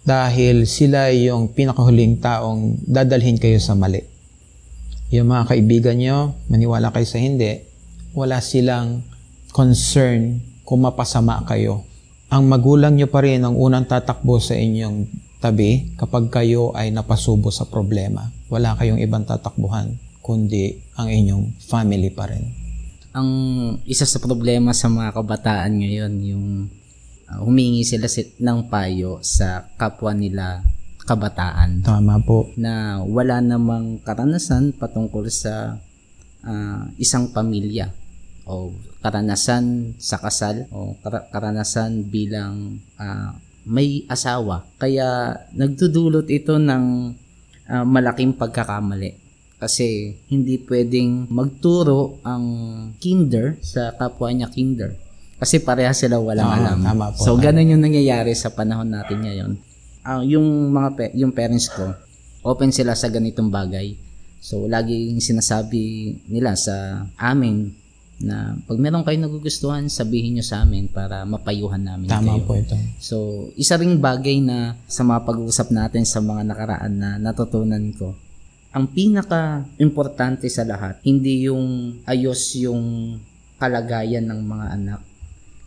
Dahil 0.01 0.65
sila 0.65 1.13
yung 1.13 1.53
pinakahuling 1.53 2.17
taong 2.17 2.81
dadalhin 2.81 3.37
kayo 3.37 3.61
sa 3.61 3.77
mali. 3.77 4.01
Yung 5.13 5.29
mga 5.29 5.53
kaibigan 5.53 6.01
nyo, 6.01 6.33
maniwala 6.49 6.89
kayo 6.89 7.05
sa 7.05 7.21
hindi, 7.21 7.61
wala 8.17 8.41
silang 8.41 9.05
concern 9.53 10.41
kung 10.65 10.81
mapasama 10.81 11.45
kayo. 11.45 11.85
Ang 12.33 12.49
magulang 12.49 12.97
nyo 12.97 13.05
pa 13.05 13.21
rin 13.21 13.45
ang 13.45 13.53
unang 13.53 13.85
tatakbo 13.85 14.41
sa 14.41 14.57
inyong 14.57 15.05
tabi 15.37 15.93
kapag 15.93 16.33
kayo 16.33 16.73
ay 16.73 16.89
napasubo 16.89 17.53
sa 17.53 17.69
problema. 17.69 18.33
Wala 18.49 18.73
kayong 18.73 18.97
ibang 18.97 19.29
tatakbuhan 19.29 20.12
kundi 20.23 20.79
ang 20.95 21.11
inyong 21.11 21.59
family 21.67 22.07
pa 22.07 22.31
rin. 22.31 22.47
Ang 23.11 23.29
isa 23.83 24.07
sa 24.07 24.23
problema 24.23 24.71
sa 24.71 24.87
mga 24.87 25.11
kabataan 25.11 25.83
ngayon, 25.83 26.13
yung 26.23 26.47
uh, 27.27 27.39
humingi 27.43 27.83
sila 27.83 28.07
ng 28.39 28.71
payo 28.71 29.19
sa 29.21 29.67
kapwa 29.75 30.15
nila 30.15 30.63
kabataan. 31.03 31.83
Tama 31.83 32.23
po. 32.23 32.49
Na 32.55 33.03
wala 33.03 33.43
namang 33.43 33.99
karanasan 34.01 34.71
patungkol 34.79 35.27
sa 35.27 35.77
uh, 36.47 36.81
isang 36.95 37.29
pamilya 37.35 37.91
o 38.47 38.71
karanasan 39.03 39.95
sa 39.99 40.17
kasal 40.23 40.71
o 40.71 40.95
kar- 41.03 41.27
karanasan 41.29 42.07
bilang 42.07 42.79
uh, 42.95 43.35
may 43.67 44.07
asawa. 44.07 44.63
Kaya 44.79 45.37
nagdudulot 45.51 46.31
ito 46.31 46.55
ng 46.55 47.13
uh, 47.67 47.85
malaking 47.85 48.33
pagkakamali 48.39 49.22
kasi 49.63 50.19
hindi 50.27 50.59
pwedeng 50.67 51.31
magturo 51.31 52.19
ang 52.27 52.43
kinder 52.99 53.55
sa 53.63 53.95
kapwa 53.95 54.27
niya 54.27 54.51
kinder. 54.51 54.99
Kasi 55.39 55.63
pareha 55.63 55.95
sila 55.95 56.19
walang 56.19 56.51
oh, 56.51 56.57
alam. 56.59 56.77
Tama 56.83 57.15
po, 57.15 57.23
so, 57.23 57.39
ganun 57.39 57.71
yung 57.71 57.83
nangyayari 57.83 58.35
sa 58.35 58.51
panahon 58.51 58.91
natin 58.91 59.23
ngayon. 59.23 59.51
Uh, 60.03 60.19
yung 60.27 60.47
mga 60.75 60.89
pe- 60.99 61.15
yung 61.15 61.31
parents 61.31 61.71
ko, 61.71 61.95
open 62.43 62.75
sila 62.75 62.91
sa 62.91 63.07
ganitong 63.07 63.47
bagay. 63.47 63.95
So, 64.43 64.67
laging 64.67 65.23
sinasabi 65.23 66.15
nila 66.27 66.59
sa 66.59 67.07
amin 67.15 67.71
na 68.19 68.55
pag 68.67 68.79
meron 68.79 69.07
kayo 69.07 69.19
nagugustuhan, 69.19 69.87
sabihin 69.87 70.39
nyo 70.39 70.45
sa 70.45 70.63
amin 70.63 70.91
para 70.91 71.23
mapayuhan 71.23 71.79
namin 71.79 72.11
Tama 72.11 72.39
kayo. 72.39 72.43
po 72.43 72.53
ito. 72.59 72.75
So, 72.99 73.15
isa 73.55 73.79
ring 73.79 73.99
bagay 73.99 74.43
na 74.43 74.75
sa 74.87 75.07
mga 75.07 75.23
pag-uusap 75.23 75.71
natin 75.71 76.03
sa 76.03 76.19
mga 76.19 76.43
nakaraan 76.47 76.93
na 76.99 77.09
natutunan 77.19 77.83
ko, 77.95 78.15
ang 78.73 78.89
pinaka-importante 78.89 80.49
sa 80.49 80.65
lahat, 80.65 80.97
hindi 81.05 81.45
yung 81.45 82.01
ayos 82.09 82.57
yung 82.57 83.15
kalagayan 83.61 84.25
ng 84.25 84.41
mga 84.41 84.65
anak, 84.73 85.01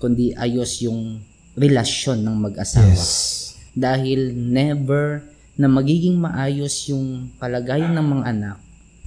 kundi 0.02 0.34
ayos 0.34 0.82
yung 0.82 1.22
relasyon 1.54 2.26
ng 2.26 2.36
mag-asawa. 2.50 2.90
Yes. 2.90 3.54
Dahil 3.78 4.34
never 4.34 5.22
na 5.54 5.70
magiging 5.70 6.18
maayos 6.18 6.90
yung 6.90 7.30
kalagayan 7.38 7.94
ng 7.94 8.06
mga 8.10 8.25
anak 8.26 8.56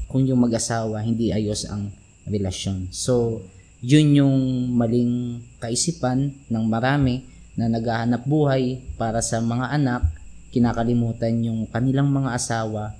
kung 0.09 0.25
yung 0.25 0.41
mag-asawa 0.47 1.03
hindi 1.05 1.35
ayos 1.35 1.67
ang 1.67 1.91
relasyon. 2.25 2.89
So, 2.89 3.43
yun 3.83 4.15
yung 4.15 4.37
maling 4.79 5.43
kaisipan 5.59 6.33
ng 6.47 6.65
marami 6.65 7.27
na 7.59 7.67
naghahanap 7.67 8.23
buhay 8.23 8.79
para 8.95 9.19
sa 9.19 9.43
mga 9.43 9.75
anak, 9.75 10.07
kinakalimutan 10.55 11.35
yung 11.43 11.67
kanilang 11.67 12.07
mga 12.09 12.31
asawa, 12.33 12.95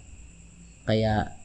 kaya 0.89 1.37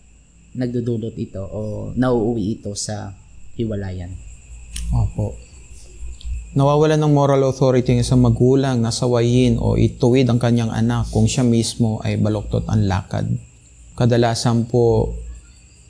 nagdudulot 0.57 1.13
ito 1.21 1.45
o 1.45 1.93
nauuwi 1.93 2.57
ito 2.57 2.73
sa 2.73 3.13
hiwalayan. 3.61 4.09
Opo. 4.89 5.37
Nawawalan 6.57 7.03
ng 7.03 7.13
moral 7.13 7.45
authority 7.45 7.93
ng 7.93 8.01
isang 8.01 8.25
magulang 8.25 8.81
na 8.81 8.95
sawayin 8.95 9.61
o 9.61 9.77
ituwid 9.77 10.31
ang 10.31 10.41
kanyang 10.41 10.73
anak 10.73 11.11
kung 11.13 11.29
siya 11.29 11.45
mismo 11.45 12.01
ay 12.01 12.17
baloktot 12.17 12.65
ang 12.71 12.89
lakad. 12.89 13.27
Kadalasan 13.99 14.65
po, 14.71 15.13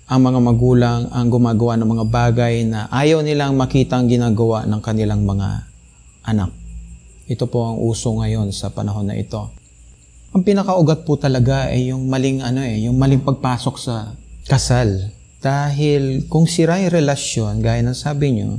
ang 0.09 0.21
mga 0.25 0.41
magulang 0.41 1.01
ang 1.13 1.29
gumagawa 1.33 1.81
ng 1.81 1.89
mga 1.89 2.07
bagay 2.09 2.55
na 2.65 2.89
ayaw 2.93 3.25
nilang 3.25 3.57
makita 3.57 3.97
ang 4.01 4.09
ginagawa 4.09 4.69
ng 4.69 4.81
kanilang 4.85 5.25
mga 5.25 5.69
anak. 6.27 6.53
Ito 7.25 7.49
po 7.49 7.73
ang 7.73 7.81
uso 7.81 8.13
ngayon 8.13 8.53
sa 8.53 8.69
panahon 8.69 9.09
na 9.09 9.17
ito. 9.17 9.63
Ang 10.35 10.43
pinakaugat 10.43 11.07
po 11.07 11.14
talaga 11.14 11.71
ay 11.71 11.95
yung 11.95 12.11
maling 12.11 12.43
ano 12.43 12.59
eh, 12.59 12.91
yung 12.91 12.99
maling 12.99 13.23
pagpasok 13.23 13.79
sa 13.79 14.19
kasal. 14.50 15.14
Dahil 15.38 16.26
kung 16.26 16.50
sira 16.50 16.83
yung 16.83 16.91
relasyon, 16.91 17.62
gaya 17.62 17.79
ng 17.87 17.95
sabi 17.95 18.35
nyo, 18.35 18.59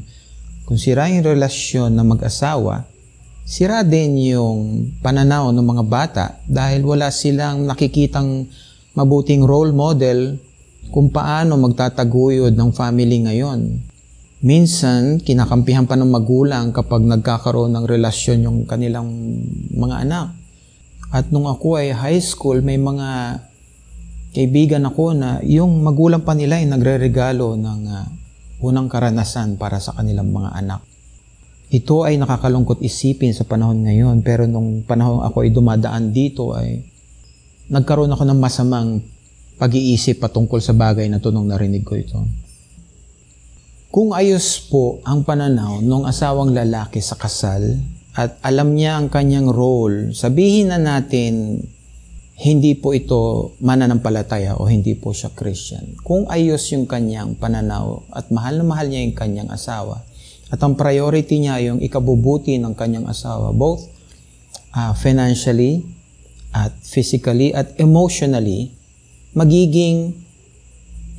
kung 0.64 0.80
sira 0.80 1.12
yung 1.12 1.28
relasyon 1.28 1.92
ng 1.92 2.08
mag-asawa, 2.16 2.88
sira 3.44 3.84
din 3.84 4.16
yung 4.24 4.88
pananaw 5.04 5.52
ng 5.52 5.68
mga 5.68 5.84
bata 5.84 6.26
dahil 6.48 6.80
wala 6.88 7.12
silang 7.12 7.68
nakikitang 7.68 8.48
mabuting 8.96 9.44
role 9.44 9.76
model 9.76 10.40
kung 10.96 11.12
paano 11.12 11.60
magtataguyod 11.60 12.56
ng 12.56 12.72
family 12.72 13.28
ngayon. 13.28 13.84
Minsan, 14.48 15.20
kinakampihan 15.20 15.84
pa 15.84 16.00
ng 16.00 16.08
magulang 16.08 16.72
kapag 16.72 17.04
nagkakaroon 17.04 17.76
ng 17.76 17.84
relasyon 17.84 18.48
yung 18.48 18.58
kanilang 18.64 19.12
mga 19.76 20.08
anak. 20.08 20.45
At 21.14 21.30
nung 21.30 21.46
ako 21.46 21.82
ay 21.82 21.94
high 21.94 22.22
school, 22.22 22.62
may 22.66 22.78
mga 22.78 23.42
kaibigan 24.36 24.84
ako 24.84 25.16
na 25.16 25.40
yung 25.48 25.80
magulang 25.80 26.26
pa 26.26 26.36
nila 26.36 26.60
ay 26.60 26.68
nagre-regalo 26.68 27.56
ng 27.56 27.82
ah, 27.88 28.08
unang 28.60 28.92
karanasan 28.92 29.56
para 29.56 29.80
sa 29.80 29.96
kanilang 29.96 30.32
mga 30.32 30.52
anak. 30.60 30.82
Ito 31.72 32.06
ay 32.06 32.22
nakakalungkot 32.22 32.84
isipin 32.84 33.34
sa 33.34 33.48
panahon 33.48 33.84
ngayon 33.88 34.22
pero 34.22 34.46
nung 34.46 34.86
panahon 34.86 35.26
ako 35.26 35.48
ay 35.48 35.50
dumadaan 35.50 36.14
dito 36.14 36.54
ay 36.54 36.84
nagkaroon 37.74 38.14
ako 38.14 38.24
ng 38.28 38.40
masamang 38.40 39.02
pag-iisip 39.58 40.20
patungkol 40.20 40.60
sa 40.60 40.76
bagay 40.76 41.10
na 41.10 41.18
to 41.18 41.32
nung 41.32 41.50
narinig 41.50 41.82
ko 41.82 41.98
ito. 41.98 42.20
Kung 43.90 44.12
ayos 44.12 44.60
po 44.68 45.00
ang 45.08 45.24
pananaw 45.24 45.80
ng 45.80 46.04
asawang 46.04 46.52
lalaki 46.52 47.00
sa 47.00 47.16
kasal 47.16 47.80
at 48.16 48.40
alam 48.48 48.80
niya 48.80 48.96
ang 48.96 49.12
kanyang 49.12 49.52
role, 49.52 50.16
sabihin 50.16 50.72
na 50.72 50.80
natin 50.80 51.60
hindi 52.36 52.76
po 52.76 52.92
ito 52.92 53.52
mananampalataya 53.64 54.60
o 54.60 54.68
hindi 54.68 54.96
po 54.96 55.16
siya 55.16 55.32
Christian. 55.32 55.96
Kung 56.04 56.28
ayos 56.28 56.68
yung 56.72 56.88
kanyang 56.88 57.36
pananaw 57.36 58.08
at 58.12 58.28
mahal 58.32 58.60
na 58.60 58.66
mahal 58.68 58.88
niya 58.88 59.08
yung 59.08 59.16
kanyang 59.16 59.50
asawa 59.52 60.04
at 60.52 60.60
ang 60.60 60.76
priority 60.76 61.44
niya 61.44 61.60
yung 61.64 61.80
ikabubuti 61.80 62.60
ng 62.60 62.76
kanyang 62.76 63.08
asawa 63.08 63.56
both 63.56 63.88
uh, 64.76 64.92
financially 64.96 65.84
at 66.56 66.72
physically 66.84 67.52
at 67.52 67.76
emotionally, 67.80 68.72
magiging 69.36 70.16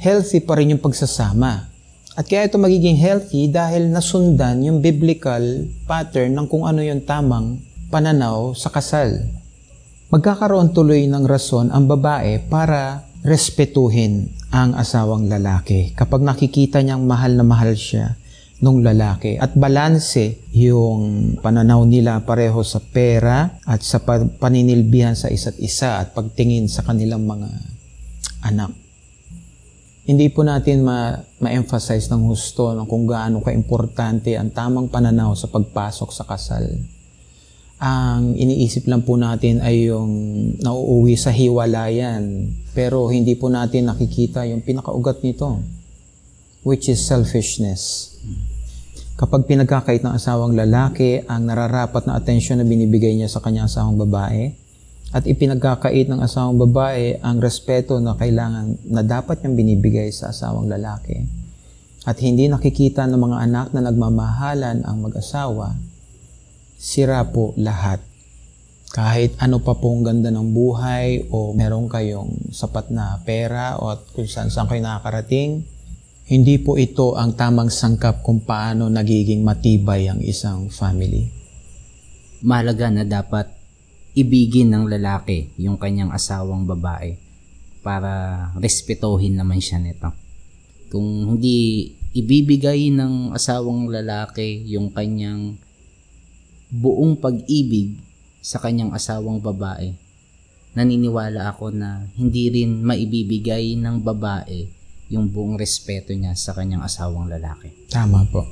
healthy 0.01 0.40
pa 0.40 0.57
rin 0.57 0.73
yung 0.73 0.81
pagsasama. 0.81 1.68
At 2.16 2.24
kaya 2.33 2.48
ito 2.48 2.57
magiging 2.57 2.96
healthy 2.96 3.52
dahil 3.52 3.92
nasundan 3.92 4.64
yung 4.64 4.81
biblical 4.81 5.68
pattern 5.85 6.33
ng 6.33 6.48
kung 6.48 6.64
ano 6.64 6.81
yung 6.81 7.05
tamang 7.05 7.61
pananaw 7.92 8.57
sa 8.57 8.72
kasal. 8.72 9.20
Magkakaroon 10.09 10.72
tuloy 10.72 11.05
ng 11.05 11.29
rason 11.29 11.68
ang 11.68 11.85
babae 11.85 12.40
para 12.48 13.05
respetuhin 13.20 14.33
ang 14.48 14.72
asawang 14.81 15.29
lalaki 15.29 15.92
kapag 15.92 16.24
nakikita 16.24 16.81
niyang 16.81 17.05
mahal 17.05 17.37
na 17.37 17.44
mahal 17.44 17.76
siya 17.76 18.16
nung 18.64 18.81
lalaki 18.81 19.37
at 19.37 19.52
balanse 19.52 20.40
yung 20.57 21.37
pananaw 21.44 21.85
nila 21.85 22.24
pareho 22.24 22.64
sa 22.64 22.81
pera 22.81 23.61
at 23.68 23.85
sa 23.85 24.00
pa- 24.00 24.24
paninilbihan 24.24 25.12
sa 25.12 25.29
isa't 25.29 25.61
isa 25.61 26.00
at 26.00 26.16
pagtingin 26.16 26.64
sa 26.64 26.81
kanilang 26.81 27.29
mga 27.29 27.52
anak. 28.40 28.86
Hindi 30.07 30.31
po 30.31 30.47
natin 30.47 30.87
ma- 30.87 31.19
ma-emphasize 31.42 32.07
ng 32.14 32.31
husto 32.31 32.71
ng 32.71 32.87
kung 32.87 33.11
gaano 33.11 33.42
ka-importante 33.42 34.38
ang 34.38 34.55
tamang 34.55 34.87
pananaw 34.87 35.35
sa 35.35 35.51
pagpasok 35.51 36.11
sa 36.14 36.23
kasal. 36.23 36.62
Ang 37.83 38.38
iniisip 38.38 38.87
lang 38.87 39.03
po 39.03 39.19
natin 39.19 39.59
ay 39.61 39.90
yung 39.90 40.14
nauuwi 40.62 41.19
sa 41.19 41.35
hiwalayan, 41.35 42.55
pero 42.71 43.11
hindi 43.11 43.35
po 43.35 43.51
natin 43.51 43.90
nakikita 43.90 44.47
yung 44.47 44.62
pinakaugat 44.62 45.27
nito, 45.27 45.59
which 46.62 46.87
is 46.87 47.03
selfishness. 47.03 48.14
Kapag 49.19 49.51
pinagkakait 49.51 50.07
ng 50.07 50.14
asawang 50.14 50.55
lalaki 50.55 51.27
ang 51.27 51.51
nararapat 51.51 52.07
na 52.07 52.14
atensyon 52.14 52.62
na 52.62 52.69
binibigay 52.69 53.12
niya 53.19 53.27
sa 53.27 53.42
kanyang 53.42 53.66
asawang 53.66 53.99
babae, 53.99 54.55
at 55.16 55.24
ipinagkakait 55.24 56.12
ng 56.12 56.20
asawang 56.20 56.61
babae 56.61 57.16
ang 57.24 57.40
respeto 57.40 57.96
na 57.96 58.12
kailangan 58.20 58.76
na 58.85 59.00
dapat 59.00 59.40
niyang 59.40 59.57
binibigay 59.57 60.12
sa 60.12 60.29
asawang 60.29 60.68
lalaki 60.68 61.24
at 62.07 62.22
hindi 62.22 62.46
nakikita 62.46 63.02
ng 63.11 63.18
mga 63.18 63.38
anak 63.50 63.66
na 63.74 63.83
nagmamahalan 63.83 64.87
ang 64.87 65.02
mag-asawa, 65.02 65.74
sira 66.79 67.26
po 67.26 67.50
lahat. 67.59 67.98
Kahit 68.94 69.35
ano 69.42 69.59
pa 69.59 69.74
pong 69.74 70.07
ganda 70.07 70.31
ng 70.31 70.55
buhay 70.55 71.26
o 71.35 71.50
meron 71.50 71.90
kayong 71.90 72.55
sapat 72.55 72.94
na 72.94 73.18
pera 73.26 73.74
o 73.83 73.90
at 73.90 74.07
kung 74.14 74.31
saan 74.31 74.55
saan 74.55 74.70
kayo 74.70 74.87
nakakarating, 74.87 75.66
hindi 76.31 76.62
po 76.62 76.79
ito 76.79 77.18
ang 77.18 77.35
tamang 77.35 77.74
sangkap 77.74 78.22
kung 78.22 78.38
paano 78.38 78.87
nagiging 78.87 79.42
matibay 79.42 80.07
ang 80.07 80.22
isang 80.22 80.70
family. 80.70 81.26
Mahalaga 82.46 82.87
na 82.94 83.02
dapat 83.02 83.50
ibigin 84.16 84.72
ng 84.72 84.88
lalaki 84.88 85.52
yung 85.61 85.76
kanyang 85.76 86.09
asawang 86.09 86.64
babae 86.64 87.20
para 87.85 88.48
respetuhin 88.57 89.37
naman 89.37 89.61
siya 89.61 89.76
nito. 89.76 90.09
Kung 90.88 91.37
hindi 91.37 91.92
ibibigay 92.16 92.88
ng 92.96 93.37
asawang 93.37 93.92
lalaki 93.92 94.64
yung 94.72 94.88
kanyang 94.88 95.61
buong 96.72 97.20
pag-ibig 97.20 98.00
sa 98.40 98.57
kanyang 98.57 98.96
asawang 98.96 99.38
babae, 99.38 99.92
naniniwala 100.72 101.52
ako 101.52 101.76
na 101.76 102.09
hindi 102.16 102.48
rin 102.48 102.81
maibibigay 102.81 103.76
ng 103.76 104.00
babae 104.00 104.64
yung 105.12 105.29
buong 105.31 105.61
respeto 105.61 106.16
niya 106.16 106.33
sa 106.35 106.57
kanyang 106.57 106.83
asawang 106.83 107.29
lalaki. 107.29 107.70
Tama 107.92 108.26
po. 108.33 108.48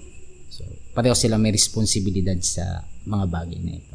So, 0.53 0.63
pareho 0.93 1.17
sila 1.17 1.41
may 1.41 1.51
responsibilidad 1.51 2.37
sa 2.45 2.85
mga 3.09 3.25
bagay 3.27 3.59
na 3.65 3.75
ito. 3.81 3.94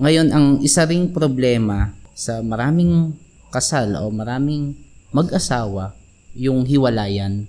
Ngayon, 0.00 0.32
ang 0.32 0.46
isa 0.64 0.88
ring 0.88 1.12
problema 1.12 1.92
sa 2.16 2.40
maraming 2.40 3.12
kasal 3.52 4.00
o 4.00 4.08
maraming 4.08 4.72
mag-asawa, 5.12 5.92
yung 6.32 6.64
hiwalayan. 6.64 7.44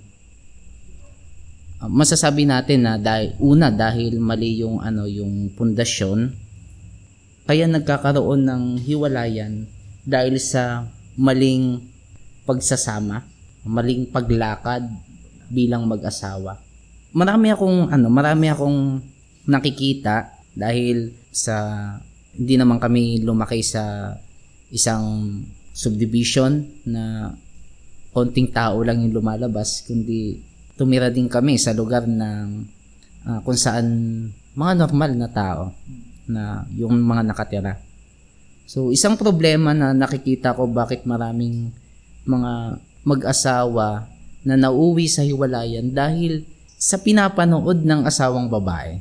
Uh, 1.80 1.88
masasabi 1.88 2.44
natin 2.44 2.84
na 2.84 3.00
dahil 3.00 3.32
una 3.40 3.72
dahil 3.72 4.20
mali 4.20 4.60
yung 4.60 4.84
ano 4.84 5.08
yung 5.08 5.48
pundasyon 5.56 6.34
kaya 7.48 7.64
nagkakaroon 7.66 8.44
ng 8.44 8.62
hiwalayan 8.84 9.64
dahil 10.04 10.36
sa 10.36 10.84
maling 11.16 11.80
pagsasama, 12.44 13.24
maling 13.64 14.12
paglakad 14.12 14.92
bilang 15.48 15.88
mag-asawa. 15.88 16.60
Marami 17.16 17.48
akong 17.48 17.88
ano, 17.88 18.06
marami 18.12 18.46
akong 18.52 19.00
nakikita 19.48 20.36
dahil 20.52 21.16
sa 21.32 21.56
hindi 22.36 22.54
naman 22.56 22.80
kami 22.80 23.20
lumaki 23.20 23.60
sa 23.60 24.16
isang 24.72 25.36
subdivision 25.72 26.64
na 26.88 27.32
konting 28.12 28.52
tao 28.52 28.84
lang 28.84 29.00
yung 29.04 29.20
lumalabas 29.20 29.84
kundi 29.88 30.40
tumira 30.76 31.08
din 31.08 31.28
kami 31.28 31.56
sa 31.56 31.72
lugar 31.72 32.04
ng 32.08 32.46
uh, 33.28 33.40
kung 33.44 33.56
saan 33.56 33.86
mga 34.52 34.72
normal 34.84 35.10
na 35.16 35.28
tao 35.28 35.72
na 36.28 36.64
yung 36.76 36.96
mga 36.96 37.22
nakatira. 37.24 37.74
So, 38.68 38.88
isang 38.88 39.20
problema 39.20 39.76
na 39.76 39.92
nakikita 39.92 40.56
ko 40.56 40.70
bakit 40.70 41.04
maraming 41.04 41.72
mga 42.24 42.78
mag-asawa 43.02 44.06
na 44.46 44.54
nauwi 44.54 45.10
sa 45.10 45.26
hiwalayan 45.26 45.90
dahil 45.90 46.46
sa 46.78 46.98
pinapanood 46.98 47.82
ng 47.82 48.06
asawang 48.06 48.50
babae. 48.50 48.98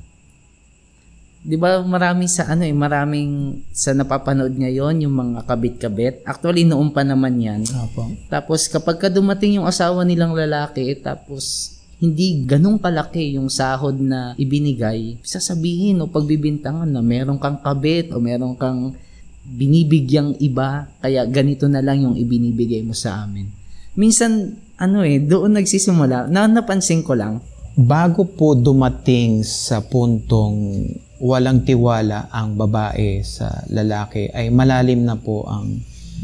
'Di 1.42 1.58
ba 1.58 1.82
maraming 1.82 2.30
sa 2.30 2.46
ano 2.54 2.62
eh, 2.66 2.74
maraming 2.74 3.66
sa 3.74 3.98
napapanood 3.98 4.54
ngayon 4.54 5.02
yung 5.06 5.16
mga 5.18 5.46
kabit-kabit. 5.50 6.22
Actually 6.26 6.66
noon 6.66 6.94
pa 6.94 7.02
naman 7.02 7.42
'yan. 7.42 7.62
Opo. 7.66 8.14
Tapos 8.30 8.70
kapag 8.70 9.02
ka 9.02 9.10
dumating 9.10 9.58
yung 9.58 9.66
asawa 9.66 10.06
nilang 10.06 10.38
lalaki 10.38 10.94
tapos 11.02 11.76
hindi 12.02 12.46
ganun 12.46 12.82
kalaki 12.82 13.38
yung 13.38 13.50
sahod 13.50 13.98
na 14.02 14.34
ibinigay, 14.34 15.22
sasabihin 15.22 16.02
o 16.02 16.10
pagbibintangan 16.10 16.90
na 16.90 17.02
meron 17.06 17.38
kang 17.38 17.62
kabit 17.62 18.10
o 18.10 18.18
meron 18.18 18.58
kang 18.58 18.98
binibigyang 19.46 20.34
iba, 20.42 20.90
kaya 20.98 21.22
ganito 21.30 21.70
na 21.70 21.78
lang 21.82 22.02
yung 22.02 22.18
ibinibigay 22.18 22.82
mo 22.82 22.98
sa 22.98 23.22
amin. 23.22 23.46
Minsan, 23.94 24.58
ano 24.82 25.06
eh, 25.06 25.22
doon 25.22 25.62
nagsisimula, 25.62 26.26
na 26.26 26.50
napansin 26.50 27.06
ko 27.06 27.14
lang, 27.14 27.38
Bago 27.72 28.28
po 28.28 28.52
dumating 28.52 29.48
sa 29.48 29.80
puntong 29.80 30.84
walang 31.22 31.62
tiwala 31.62 32.34
ang 32.34 32.58
babae 32.58 33.22
sa 33.22 33.62
lalaki, 33.70 34.34
ay 34.34 34.50
malalim 34.50 35.06
na 35.06 35.22
po 35.22 35.46
ang 35.46 35.70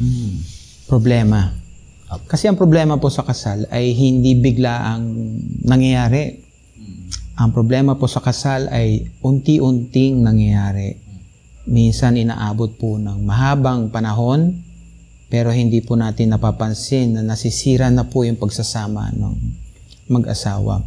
mm, 0.01 0.33
problema. 0.89 1.53
Kasi 2.25 2.49
ang 2.49 2.57
problema 2.57 2.97
po 2.97 3.13
sa 3.13 3.21
kasal 3.21 3.69
ay 3.69 3.93
hindi 3.93 4.33
bigla 4.33 4.89
ang 4.89 5.03
nangyayari. 5.69 6.41
Ang 7.37 7.49
problema 7.53 7.93
po 7.93 8.09
sa 8.09 8.25
kasal 8.25 8.73
ay 8.73 9.05
unti-unting 9.21 10.25
nangyayari. 10.25 10.97
Minsan 11.69 12.17
inaabot 12.17 12.73
po 12.79 12.97
ng 12.97 13.21
mahabang 13.21 13.93
panahon, 13.93 14.65
pero 15.27 15.51
hindi 15.51 15.83
po 15.83 15.99
natin 15.99 16.33
napapansin 16.33 17.19
na 17.19 17.21
nasisira 17.21 17.91
na 17.91 18.07
po 18.07 18.23
yung 18.23 18.39
pagsasama 18.39 19.13
ng 19.13 19.35
mag-asawa. 20.09 20.81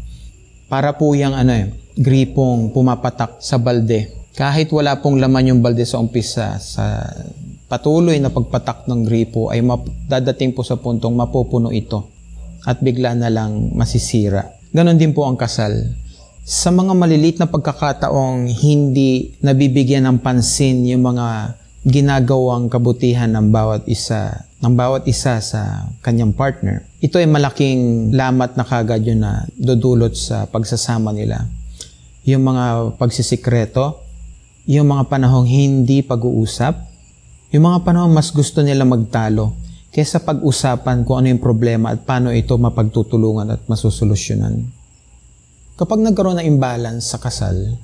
Para 0.67 0.97
po 0.97 1.13
yung 1.13 1.37
ano 1.37 1.53
eh, 1.53 1.69
gripong 2.01 2.73
pumapatak 2.73 3.45
sa 3.45 3.61
balde. 3.61 4.09
Kahit 4.33 4.73
wala 4.73 4.97
pong 5.05 5.21
laman 5.21 5.53
yung 5.53 5.61
balde 5.61 5.85
sa 5.85 6.01
umpisa, 6.01 6.57
sa 6.57 7.05
patuloy 7.69 8.17
na 8.17 8.33
pagpatak 8.33 8.89
ng 8.89 9.05
gripo 9.05 9.53
ay 9.53 9.61
map- 9.61 9.93
dadating 10.09 10.57
po 10.57 10.65
sa 10.65 10.81
puntong 10.81 11.13
mapupuno 11.13 11.69
ito 11.69 12.09
at 12.65 12.81
bigla 12.81 13.13
na 13.13 13.29
lang 13.29 13.77
masisira. 13.77 14.49
Ganon 14.73 14.97
din 14.97 15.13
po 15.13 15.29
ang 15.29 15.37
kasal. 15.37 15.77
Sa 16.41 16.73
mga 16.73 16.97
malilit 16.97 17.37
na 17.37 17.47
pagkakataong 17.47 18.49
hindi 18.49 19.37
nabibigyan 19.45 20.09
ng 20.09 20.19
pansin 20.25 20.89
yung 20.89 21.05
mga 21.05 21.61
ginagawang 21.85 22.73
kabutihan 22.73 23.29
ng 23.29 23.53
bawat 23.53 23.85
isa 23.89 24.49
ng 24.61 24.77
bawat 24.77 25.09
isa 25.09 25.41
sa 25.41 25.89
kanyang 26.05 26.37
partner. 26.37 26.85
Ito 27.01 27.17
ay 27.17 27.25
malaking 27.25 28.13
lamat 28.13 28.61
na 28.61 28.65
kagad 28.69 29.01
yun 29.01 29.25
na 29.25 29.49
dudulot 29.57 30.13
sa 30.13 30.45
pagsasama 30.45 31.17
nila. 31.17 31.49
Yung 32.31 32.47
mga 32.47 32.95
pagsisikreto, 32.95 33.99
yung 34.71 34.87
mga 34.87 35.11
panahong 35.11 35.51
hindi 35.51 36.07
pag-uusap, 36.07 36.79
yung 37.51 37.67
mga 37.67 37.83
panahong 37.83 38.15
mas 38.15 38.31
gusto 38.31 38.63
nila 38.63 38.87
magtalo 38.87 39.59
kaysa 39.91 40.23
pag-usapan 40.23 41.03
kung 41.03 41.19
ano 41.19 41.35
yung 41.35 41.43
problema 41.43 41.91
at 41.91 42.07
paano 42.07 42.31
ito 42.31 42.55
mapagtutulungan 42.55 43.51
at 43.51 43.67
masusolusyonan. 43.67 44.63
Kapag 45.75 45.99
nagkaroon 45.99 46.39
ng 46.39 46.47
imbalance 46.47 47.11
sa 47.11 47.19
kasal, 47.19 47.75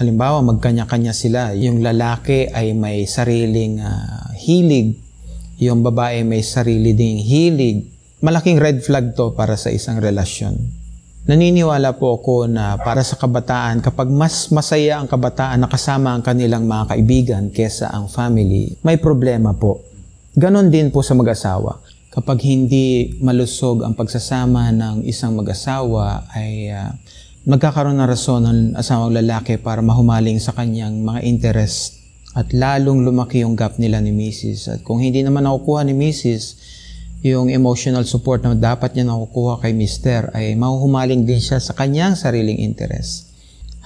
halimbawa 0.00 0.40
magkanya-kanya 0.40 1.12
sila, 1.12 1.52
yung 1.52 1.84
lalaki 1.84 2.48
ay 2.48 2.72
may 2.72 3.04
sariling 3.04 3.84
uh, 3.84 4.32
hilig 4.40 4.96
yung 5.62 5.86
babae 5.86 6.26
may 6.26 6.42
sarili 6.42 6.90
ding 6.90 7.22
hilig, 7.22 7.86
malaking 8.18 8.58
red 8.58 8.82
flag 8.82 9.14
to 9.14 9.30
para 9.38 9.54
sa 9.54 9.70
isang 9.70 10.02
relasyon. 10.02 10.58
Naniniwala 11.22 11.94
po 12.02 12.18
ako 12.18 12.50
na 12.50 12.74
para 12.82 13.06
sa 13.06 13.14
kabataan, 13.14 13.78
kapag 13.78 14.10
mas 14.10 14.50
masaya 14.50 14.98
ang 14.98 15.06
kabataan 15.06 15.54
na 15.62 15.70
kasama 15.70 16.10
ang 16.10 16.18
kanilang 16.18 16.66
mga 16.66 16.84
kaibigan 16.90 17.44
kesa 17.54 17.94
ang 17.94 18.10
family, 18.10 18.74
may 18.82 18.98
problema 18.98 19.54
po. 19.54 19.86
Ganon 20.34 20.66
din 20.66 20.90
po 20.90 20.98
sa 20.98 21.14
mag-asawa. 21.14 21.78
Kapag 22.10 22.42
hindi 22.42 23.14
malusog 23.22 23.86
ang 23.86 23.94
pagsasama 23.94 24.74
ng 24.74 25.06
isang 25.06 25.38
mag-asawa, 25.38 26.26
ay 26.34 26.74
uh, 26.74 26.90
magkakaroon 27.46 28.02
ng 28.02 28.10
rason 28.10 28.42
ng 28.42 28.58
asawang 28.74 29.14
lalaki 29.14 29.62
para 29.62 29.78
mahumaling 29.78 30.42
sa 30.42 30.50
kanyang 30.50 31.06
mga 31.06 31.22
interest 31.22 32.02
at 32.34 32.50
lalong 32.50 33.06
lumaki 33.06 33.46
yung 33.46 33.54
gap 33.54 33.78
nila 33.78 34.02
ni 34.02 34.10
Mrs. 34.10 34.60
At 34.74 34.78
kung 34.82 34.98
hindi 34.98 35.22
naman 35.22 35.46
nakukuha 35.46 35.86
ni 35.86 35.94
Mrs. 35.94 36.42
yung 37.22 37.48
emotional 37.54 38.02
support 38.02 38.42
na 38.42 38.58
dapat 38.58 38.98
niya 38.98 39.06
nakukuha 39.06 39.62
kay 39.62 39.70
Mr. 39.70 40.34
ay 40.34 40.58
mahuhumaling 40.58 41.22
din 41.22 41.38
siya 41.38 41.62
sa 41.62 41.70
kanyang 41.74 42.18
sariling 42.18 42.58
interest. 42.58 43.30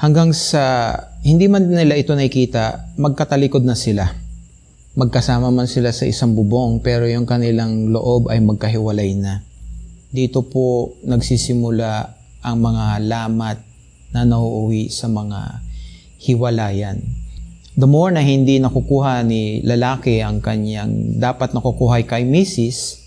Hanggang 0.01 0.33
sa 0.33 0.92
hindi 1.20 1.44
man 1.49 1.68
nila 1.68 1.96
ito 1.96 2.16
nakikita, 2.16 2.96
magkatalikod 2.96 3.64
na 3.64 3.77
sila. 3.77 4.09
Magkasama 4.96 5.53
man 5.53 5.68
sila 5.68 5.92
sa 5.92 6.09
isang 6.09 6.33
bubong 6.33 6.81
pero 6.81 7.05
yung 7.05 7.29
kanilang 7.29 7.92
loob 7.92 8.33
ay 8.33 8.40
magkahiwalay 8.40 9.12
na. 9.20 9.44
Dito 10.09 10.40
po 10.49 10.96
nagsisimula 11.05 12.16
ang 12.40 12.57
mga 12.57 13.05
lamat 13.05 13.59
na 14.16 14.25
nauuwi 14.25 14.88
sa 14.88 15.12
mga 15.12 15.61
hiwalayan 16.25 17.27
the 17.77 17.85
more 17.85 18.09
na 18.09 18.25
hindi 18.25 18.57
nakukuha 18.57 19.20
ni 19.29 19.61
lalaki 19.61 20.25
ang 20.25 20.40
kanyang 20.40 21.20
dapat 21.20 21.53
nakukuha 21.53 22.01
kay 22.09 22.25
Mrs. 22.25 23.06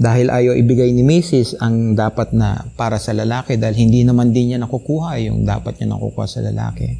dahil 0.00 0.32
ayaw 0.32 0.56
ibigay 0.56 0.96
ni 0.96 1.04
Mrs. 1.04 1.60
ang 1.60 1.92
dapat 1.92 2.32
na 2.32 2.64
para 2.72 2.96
sa 2.96 3.12
lalaki 3.12 3.60
dahil 3.60 3.84
hindi 3.84 4.00
naman 4.00 4.32
din 4.32 4.56
niya 4.56 4.58
nakukuha 4.64 5.20
yung 5.28 5.44
dapat 5.44 5.76
niya 5.76 5.92
nakukuha 5.92 6.24
sa 6.24 6.40
lalaki. 6.40 6.96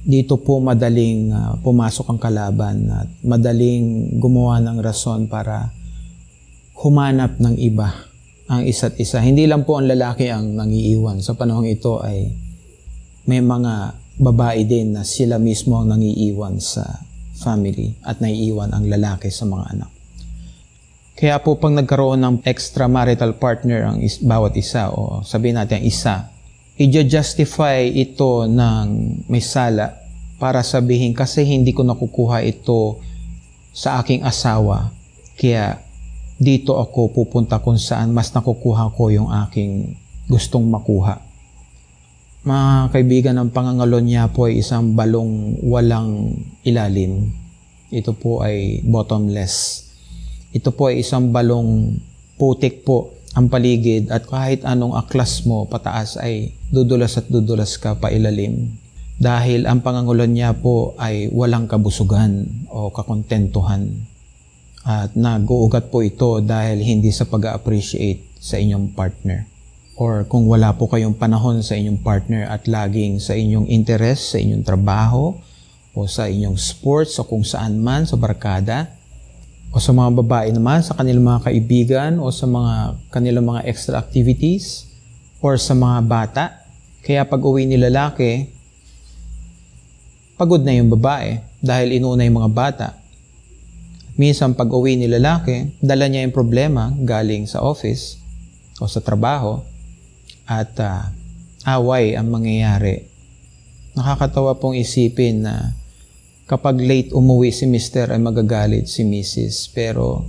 Dito 0.00 0.40
po 0.40 0.56
madaling 0.56 1.28
uh, 1.28 1.52
pumasok 1.60 2.08
ang 2.08 2.16
kalaban 2.16 2.88
at 2.88 3.08
madaling 3.20 4.16
gumawa 4.16 4.64
ng 4.64 4.80
rason 4.80 5.28
para 5.28 5.68
humanap 6.80 7.36
ng 7.36 7.52
iba 7.60 7.92
ang 8.48 8.64
isa't 8.64 8.96
isa. 8.96 9.20
Hindi 9.20 9.44
lang 9.44 9.68
po 9.68 9.76
ang 9.76 9.84
lalaki 9.84 10.32
ang 10.32 10.56
nangiiwan. 10.56 11.20
Sa 11.20 11.36
panahong 11.36 11.68
ito 11.68 12.00
ay 12.00 12.32
may 13.28 13.44
mga 13.44 13.92
babae 14.16 14.64
din 14.64 14.96
na 14.96 15.04
sila 15.04 15.36
mismo 15.36 15.76
ang 15.76 15.92
nangiiwan 15.92 16.56
sa 16.56 17.04
family 17.44 17.92
at 18.08 18.24
naiiwan 18.24 18.72
ang 18.72 18.88
lalaki 18.88 19.28
sa 19.28 19.44
mga 19.44 19.64
anak. 19.76 19.97
Kaya 21.18 21.42
po 21.42 21.58
pag 21.58 21.74
nagkaroon 21.74 22.22
ng 22.22 22.34
extramarital 22.46 23.34
partner 23.42 23.90
ang 23.90 23.98
is, 23.98 24.22
bawat 24.22 24.54
isa 24.54 24.94
o 24.94 25.26
sabihin 25.26 25.58
natin 25.58 25.82
ang 25.82 25.86
isa, 25.90 26.30
i-justify 26.78 27.90
ito 27.90 28.46
ng 28.46 28.86
may 29.26 29.42
sala 29.42 29.98
para 30.38 30.62
sabihin 30.62 31.10
kasi 31.18 31.42
hindi 31.42 31.74
ko 31.74 31.82
nakukuha 31.82 32.46
ito 32.46 33.02
sa 33.74 33.98
aking 33.98 34.22
asawa 34.22 34.94
kaya 35.34 35.82
dito 36.38 36.78
ako 36.78 37.10
pupunta 37.10 37.58
kung 37.58 37.82
saan 37.82 38.14
mas 38.14 38.30
nakukuha 38.30 38.94
ko 38.94 39.10
yung 39.10 39.30
aking 39.46 39.98
gustong 40.30 40.70
makuha. 40.70 41.18
Mga 42.46 42.94
kaibigan, 42.94 43.36
ang 43.42 43.50
pangangalon 43.50 44.06
niya 44.06 44.30
po 44.30 44.46
ay 44.46 44.62
isang 44.62 44.94
balong 44.94 45.58
walang 45.66 46.38
ilalim. 46.62 47.34
Ito 47.90 48.14
po 48.14 48.46
ay 48.46 48.86
bottomless. 48.86 49.87
Ito 50.54 50.72
po 50.72 50.88
ay 50.88 51.04
isang 51.04 51.28
balong 51.28 52.00
putik 52.40 52.86
po 52.86 53.12
ang 53.36 53.52
paligid 53.52 54.08
at 54.08 54.24
kahit 54.24 54.64
anong 54.64 54.96
aklas 54.96 55.44
mo 55.44 55.68
pataas 55.68 56.16
ay 56.18 56.56
dudulas 56.72 57.20
at 57.20 57.28
dudulas 57.28 57.76
ka 57.76 57.94
pa 57.94 58.08
ilalim. 58.08 58.72
Dahil 59.18 59.66
ang 59.66 59.82
pangangulon 59.82 60.30
niya 60.30 60.54
po 60.54 60.94
ay 60.96 61.28
walang 61.34 61.66
kabusugan 61.66 62.46
o 62.70 62.94
kakontentuhan. 62.94 63.90
At 64.86 65.12
nag-uugat 65.18 65.90
po 65.90 66.00
ito 66.00 66.38
dahil 66.40 66.80
hindi 66.80 67.10
sa 67.10 67.26
pag-appreciate 67.26 68.38
sa 68.38 68.56
inyong 68.56 68.94
partner 68.94 69.58
or 69.98 70.22
kung 70.30 70.46
wala 70.46 70.70
po 70.78 70.86
kayong 70.86 71.18
panahon 71.18 71.58
sa 71.58 71.74
inyong 71.74 71.98
partner 71.98 72.46
at 72.46 72.70
laging 72.70 73.18
sa 73.18 73.34
inyong 73.34 73.66
interest, 73.66 74.32
sa 74.32 74.38
inyong 74.38 74.62
trabaho, 74.62 75.34
o 75.98 76.06
sa 76.06 76.30
inyong 76.30 76.54
sports 76.54 77.18
o 77.18 77.26
kung 77.26 77.42
saan 77.42 77.82
man 77.82 78.06
sa 78.06 78.14
barkada, 78.14 78.94
o 79.68 79.76
sa 79.76 79.92
mga 79.92 80.10
babae 80.24 80.48
naman, 80.50 80.80
sa 80.80 80.96
kanilang 80.96 81.28
mga 81.28 81.52
kaibigan, 81.52 82.12
o 82.18 82.32
sa 82.32 82.48
mga 82.48 82.96
kanilang 83.12 83.44
mga 83.44 83.68
extra 83.68 84.00
activities, 84.00 84.88
or 85.44 85.60
sa 85.60 85.76
mga 85.76 85.98
bata. 86.08 86.44
Kaya 87.04 87.28
pag 87.28 87.40
uwi 87.44 87.68
ni 87.68 87.76
lalaki, 87.76 88.48
pagod 90.40 90.64
na 90.64 90.72
yung 90.72 90.88
babae 90.88 91.42
dahil 91.60 92.00
inuuna 92.00 92.24
yung 92.24 92.38
mga 92.40 92.52
bata. 92.54 92.88
Minsan 94.18 94.58
pag 94.58 94.66
uwi 94.66 94.98
ni 94.98 95.06
lalaki, 95.06 95.78
dala 95.78 96.10
niya 96.10 96.26
yung 96.26 96.34
problema 96.34 96.90
galing 96.90 97.46
sa 97.46 97.62
office 97.62 98.18
o 98.82 98.90
sa 98.90 98.98
trabaho 98.98 99.62
at 100.48 100.74
uh, 100.82 101.06
away 101.68 102.18
ang 102.18 102.26
mangyayari. 102.32 103.06
Nakakatawa 103.94 104.58
pong 104.58 104.78
isipin 104.78 105.46
na 105.46 105.74
kapag 106.48 106.80
late 106.80 107.12
umuwi 107.12 107.52
si 107.52 107.68
Mr. 107.68 108.16
ay 108.16 108.20
magagalit 108.24 108.88
si 108.88 109.04
Mrs. 109.04 109.68
Pero 109.76 110.24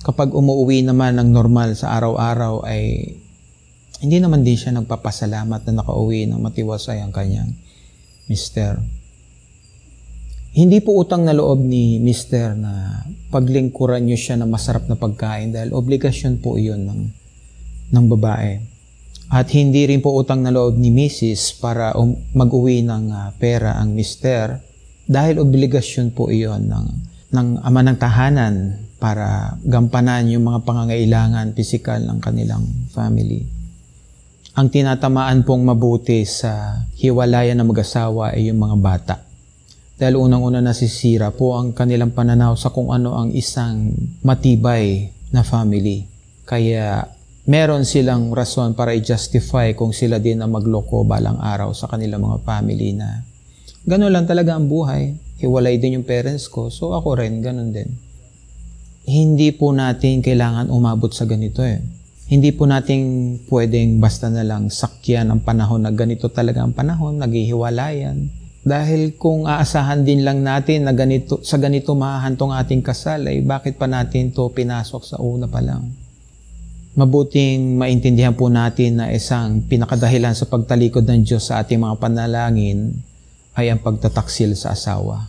kapag 0.00 0.32
umuwi 0.32 0.80
naman 0.80 1.20
ng 1.20 1.28
normal 1.28 1.76
sa 1.76 1.92
araw-araw 2.00 2.64
ay 2.64 3.12
hindi 4.00 4.16
naman 4.20 4.40
din 4.40 4.56
siya 4.56 4.72
nagpapasalamat 4.72 5.68
na 5.68 5.84
nakauwi 5.84 6.28
ng 6.28 6.40
matiwasay 6.40 7.04
ang 7.04 7.12
kanyang 7.12 7.52
Mr. 8.26 8.80
Hindi 10.54 10.80
po 10.80 10.96
utang 10.96 11.28
na 11.28 11.36
loob 11.36 11.60
ni 11.60 12.00
Mr. 12.00 12.56
na 12.56 13.04
paglingkuran 13.28 14.06
niyo 14.06 14.16
siya 14.16 14.40
ng 14.40 14.48
masarap 14.48 14.88
na 14.88 14.96
pagkain 14.96 15.52
dahil 15.52 15.76
obligasyon 15.76 16.40
po 16.40 16.56
iyon 16.56 16.88
ng, 16.88 17.00
ng 17.90 18.04
babae. 18.16 18.73
At 19.34 19.50
hindi 19.50 19.82
rin 19.82 19.98
po 19.98 20.14
utang 20.14 20.46
na 20.46 20.54
loob 20.54 20.78
ni 20.78 20.94
Mrs. 20.94 21.58
para 21.58 21.90
um, 21.98 22.14
mag-uwi 22.38 22.86
ng 22.86 23.10
uh, 23.10 23.34
pera 23.34 23.74
ang 23.82 23.90
Mr. 23.90 24.62
dahil 25.10 25.42
obligasyon 25.42 26.14
po 26.14 26.30
iyon 26.30 26.70
ng, 26.70 26.86
ng 27.34 27.48
ama 27.66 27.82
ng 27.82 27.98
tahanan 27.98 28.78
para 29.02 29.58
gampanan 29.66 30.30
yung 30.30 30.46
mga 30.46 30.62
pangangailangan 30.62 31.50
pisikal 31.50 31.98
ng 31.98 32.22
kanilang 32.22 32.62
family. 32.94 33.42
Ang 34.54 34.70
tinatamaan 34.70 35.42
pong 35.42 35.66
mabuti 35.66 36.22
sa 36.22 36.86
hiwalayan 36.94 37.58
ng 37.58 37.74
mag-asawa 37.74 38.38
ay 38.38 38.54
yung 38.54 38.62
mga 38.62 38.76
bata 38.78 39.16
dahil 39.98 40.14
unang-una 40.14 40.62
nasisira 40.62 41.34
po 41.34 41.58
ang 41.58 41.74
kanilang 41.74 42.14
pananaw 42.14 42.54
sa 42.54 42.70
kung 42.70 42.94
ano 42.94 43.18
ang 43.18 43.34
isang 43.34 43.98
matibay 44.22 45.10
na 45.34 45.42
family. 45.42 46.06
Kaya 46.46 47.02
meron 47.44 47.84
silang 47.84 48.32
rason 48.32 48.72
para 48.72 48.96
i-justify 48.96 49.76
kung 49.76 49.92
sila 49.92 50.16
din 50.16 50.40
ang 50.40 50.52
magloko 50.52 51.04
balang 51.04 51.36
araw 51.40 51.76
sa 51.76 51.88
kanilang 51.92 52.24
mga 52.24 52.40
family 52.44 52.96
na 52.96 53.20
gano'n 53.84 54.12
lang 54.12 54.24
talaga 54.24 54.56
ang 54.56 54.64
buhay. 54.64 55.12
Hiwalay 55.44 55.76
din 55.76 56.00
yung 56.00 56.06
parents 56.08 56.48
ko, 56.48 56.72
so 56.72 56.96
ako 56.96 57.20
rin, 57.20 57.44
gano'n 57.44 57.70
din. 57.74 57.90
Hindi 59.04 59.52
po 59.52 59.76
natin 59.76 60.24
kailangan 60.24 60.72
umabot 60.72 61.12
sa 61.12 61.28
ganito 61.28 61.60
eh. 61.60 61.84
Hindi 62.24 62.56
po 62.56 62.64
natin 62.64 63.36
pwedeng 63.52 64.00
basta 64.00 64.32
na 64.32 64.40
lang 64.40 64.72
sakyan 64.72 65.28
ang 65.28 65.44
panahon 65.44 65.84
na 65.84 65.92
ganito 65.92 66.32
talaga 66.32 66.64
ang 66.64 66.72
panahon, 66.72 67.20
naghihiwalayan 67.20 68.44
dahil 68.64 69.20
kung 69.20 69.44
aasahan 69.44 70.08
din 70.08 70.24
lang 70.24 70.40
natin 70.40 70.88
na 70.88 70.96
ganito, 70.96 71.44
sa 71.44 71.60
ganito 71.60 71.92
mahahantong 71.92 72.56
ating 72.56 72.80
kasal, 72.80 73.20
ay 73.28 73.44
bakit 73.44 73.76
pa 73.76 73.84
natin 73.84 74.32
to 74.32 74.48
pinasok 74.48 75.04
sa 75.04 75.20
una 75.20 75.44
pa 75.44 75.60
lang? 75.60 76.03
Mabuting 76.94 77.74
maintindihan 77.74 78.38
po 78.38 78.46
natin 78.46 79.02
na 79.02 79.10
isang 79.10 79.66
pinakadahilan 79.66 80.30
sa 80.30 80.46
pagtalikod 80.46 81.02
ng 81.02 81.26
Diyos 81.26 81.50
sa 81.50 81.58
ating 81.58 81.82
mga 81.82 81.98
panalangin 81.98 82.94
ay 83.58 83.74
ang 83.74 83.82
pagtataksil 83.82 84.54
sa 84.54 84.78
asawa. 84.78 85.26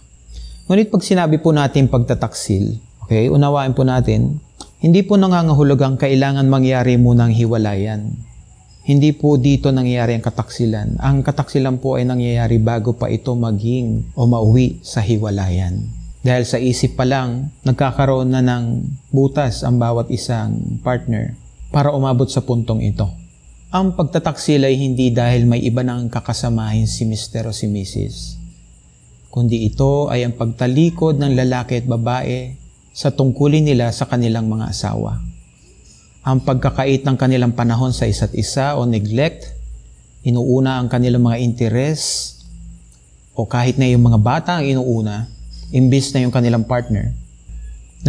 Ngunit 0.69 0.93
pag 0.93 1.01
sinabi 1.01 1.41
po 1.41 1.49
natin 1.49 1.89
pagtataksil, 1.89 2.77
okay, 3.01 3.33
unawain 3.33 3.73
po 3.73 3.81
natin, 3.81 4.37
hindi 4.77 5.01
po 5.01 5.17
nangangahulugang 5.17 5.97
kailangan 5.97 6.45
mangyari 6.45 7.01
munang 7.01 7.33
hiwalayan. 7.33 8.13
Hindi 8.85 9.17
po 9.17 9.33
dito 9.41 9.73
nangyayari 9.73 10.13
ang 10.13 10.21
kataksilan. 10.21 11.01
Ang 11.01 11.25
kataksilan 11.25 11.81
po 11.81 11.97
ay 11.97 12.05
nangyayari 12.05 12.61
bago 12.61 12.93
pa 12.93 13.09
ito 13.09 13.33
maging 13.33 14.13
o 14.13 14.29
mauwi 14.29 14.85
sa 14.85 15.01
hiwalayan. 15.01 15.81
Dahil 16.21 16.45
sa 16.45 16.61
isip 16.61 16.93
pa 16.93 17.09
lang, 17.09 17.49
nagkakaroon 17.65 18.29
na 18.29 18.45
ng 18.45 18.85
butas 19.09 19.65
ang 19.65 19.81
bawat 19.81 20.13
isang 20.13 20.77
partner 20.85 21.44
para 21.75 21.91
umabot 21.91 22.31
sa 22.31 22.39
puntong 22.39 22.79
ito. 22.79 23.03
Ang 23.75 23.99
pagtataksil 23.99 24.63
ay 24.63 24.79
hindi 24.79 25.11
dahil 25.11 25.43
may 25.43 25.59
iba 25.59 25.83
nang 25.83 26.07
kakasamahin 26.07 26.87
si 26.87 27.03
Mr. 27.03 27.43
o 27.43 27.51
si 27.51 27.67
Mrs. 27.67 28.39
Kundi 29.27 29.67
ito 29.67 30.07
ay 30.07 30.23
ang 30.23 30.39
pagtalikod 30.39 31.19
ng 31.19 31.35
lalaki 31.35 31.83
at 31.83 31.85
babae 31.91 32.55
sa 32.95 33.11
tungkulin 33.11 33.67
nila 33.67 33.91
sa 33.91 34.07
kanilang 34.07 34.47
mga 34.47 34.71
asawa 34.71 35.19
ang 36.25 36.41
pagkakait 36.41 37.05
ng 37.05 37.13
kanilang 37.21 37.53
panahon 37.53 37.93
sa 37.93 38.09
isa't 38.09 38.33
isa 38.33 38.73
o 38.73 38.89
neglect, 38.89 39.45
inuuna 40.25 40.81
ang 40.81 40.89
kanilang 40.89 41.21
mga 41.21 41.37
interes, 41.37 42.33
o 43.37 43.45
kahit 43.45 43.77
na 43.77 43.85
yung 43.85 44.09
mga 44.09 44.17
bata 44.17 44.51
ang 44.57 44.65
inuuna, 44.65 45.29
imbis 45.69 46.09
na 46.17 46.25
yung 46.25 46.33
kanilang 46.33 46.65
partner. 46.65 47.13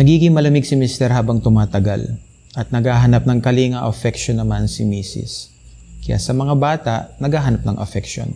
Nagiging 0.01 0.33
malamig 0.33 0.65
si 0.65 0.81
Mr. 0.81 1.13
habang 1.13 1.45
tumatagal 1.45 2.17
at 2.57 2.73
naghahanap 2.73 3.29
ng 3.29 3.39
kalinga 3.45 3.85
affection 3.85 4.41
naman 4.41 4.65
si 4.65 4.89
Mrs. 4.89 5.53
Kaya 6.01 6.17
sa 6.17 6.33
mga 6.33 6.55
bata, 6.57 6.95
naghahanap 7.21 7.69
ng 7.69 7.77
affection. 7.77 8.33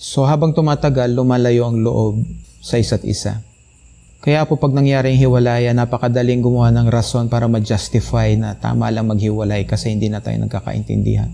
So 0.00 0.24
habang 0.24 0.56
tumatagal, 0.56 1.12
lumalayo 1.12 1.68
ang 1.68 1.84
loob 1.84 2.24
sa 2.64 2.80
isa't 2.80 3.04
isa. 3.04 3.44
Kaya 4.18 4.42
po 4.48 4.56
pag 4.58 4.74
nangyari 4.74 5.14
ang 5.14 5.20
hiwalayan, 5.20 5.76
napakadaling 5.78 6.42
gumawa 6.42 6.74
ng 6.74 6.88
rason 6.90 7.30
para 7.30 7.46
ma-justify 7.46 8.34
na 8.34 8.56
tama 8.56 8.90
lang 8.90 9.06
maghiwalay 9.06 9.62
kasi 9.68 9.94
hindi 9.94 10.10
na 10.10 10.18
tayo 10.18 10.40
nagkakaintindihan. 10.42 11.30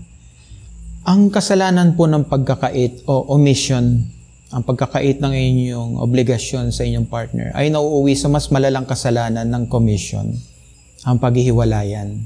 Ang 1.05 1.29
kasalanan 1.29 1.93
po 1.93 2.09
ng 2.09 2.25
pagkakait 2.25 3.05
o 3.05 3.29
omission, 3.37 4.05
ang 4.49 4.63
pagkakait 4.65 5.21
ng 5.21 5.33
inyong 5.33 6.01
obligasyon 6.01 6.73
sa 6.73 6.81
inyong 6.81 7.05
partner 7.05 7.53
ay 7.53 7.69
nauuwi 7.69 8.17
sa 8.17 8.29
mas 8.29 8.49
malalang 8.49 8.89
kasalanan 8.89 9.45
ng 9.45 9.69
commission, 9.69 10.33
ang 11.05 11.21
paghihiwalayan. 11.21 12.17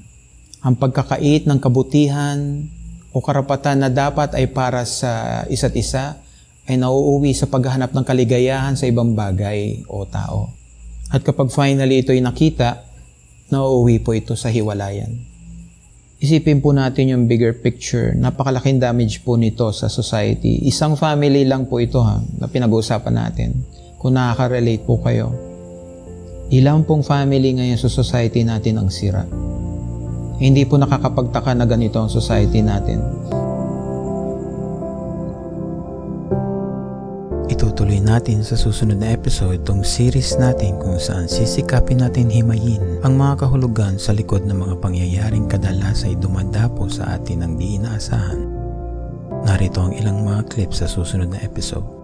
Ang 0.63 0.75
pagkakait 0.79 1.43
ng 1.43 1.59
kabutihan 1.59 2.63
o 3.11 3.19
karapatan 3.19 3.83
na 3.83 3.89
dapat 3.91 4.31
ay 4.39 4.47
para 4.47 4.87
sa 4.87 5.43
isa't 5.51 5.75
isa 5.75 6.15
ay 6.63 6.79
nauuwi 6.79 7.35
sa 7.35 7.51
paghahanap 7.51 7.91
ng 7.91 8.05
kaligayahan 8.07 8.79
sa 8.79 8.87
ibang 8.87 9.11
bagay 9.11 9.83
o 9.91 10.07
tao. 10.07 10.55
At 11.11 11.25
kapag 11.27 11.51
finally 11.51 12.05
ito 12.05 12.15
ay 12.15 12.23
nakita, 12.23 12.85
nauuwi 13.51 13.99
po 13.99 14.15
ito 14.15 14.37
sa 14.39 14.47
hiwalayan. 14.47 15.11
Isipin 16.19 16.59
po 16.59 16.75
natin 16.75 17.15
yung 17.15 17.23
bigger 17.25 17.57
picture. 17.57 18.13
Napakalaking 18.13 18.77
damage 18.77 19.23
po 19.23 19.39
nito 19.39 19.71
sa 19.71 19.87
society. 19.87 20.67
Isang 20.67 20.99
family 20.99 21.47
lang 21.47 21.65
po 21.65 21.79
ito 21.79 22.03
ha, 22.03 22.19
na 22.37 22.45
pinag-uusapan 22.45 23.15
natin. 23.15 23.55
Kung 23.97 24.19
nakaka-relate 24.19 24.83
po 24.83 24.99
kayo. 24.99 25.48
Ilang 26.49 26.81
pong 26.81 27.05
family 27.05 27.53
ngayon 27.61 27.77
sa 27.77 27.93
society 27.93 28.41
natin 28.41 28.81
ang 28.81 28.89
sira. 28.89 29.21
Hindi 30.41 30.65
po 30.65 30.81
nakakapagtaka 30.81 31.53
na 31.53 31.69
ganito 31.69 32.01
ang 32.01 32.09
society 32.09 32.65
natin. 32.65 33.05
Itutuloy 37.53 38.01
natin 38.01 38.41
sa 38.41 38.57
susunod 38.57 38.97
na 38.97 39.13
episode 39.13 39.61
tong 39.61 39.85
series 39.85 40.41
natin 40.41 40.81
kung 40.81 40.97
saan 40.97 41.29
sisikapin 41.29 42.01
natin 42.01 42.33
himayin 42.33 42.81
ang 43.05 43.13
mga 43.13 43.45
kahulugan 43.45 44.01
sa 44.01 44.09
likod 44.09 44.41
ng 44.49 44.57
mga 44.57 44.75
pangyayaring 44.81 45.45
kadalas 45.45 46.01
ay 46.01 46.17
dumadapo 46.17 46.89
sa 46.89 47.13
atin 47.13 47.45
ng 47.45 47.53
di 47.61 47.77
inaasahan. 47.77 48.41
Narito 49.45 49.85
ang 49.85 49.93
ilang 49.93 50.25
mga 50.25 50.49
clips 50.49 50.81
sa 50.81 50.89
susunod 50.89 51.29
na 51.29 51.45
episode. 51.45 51.98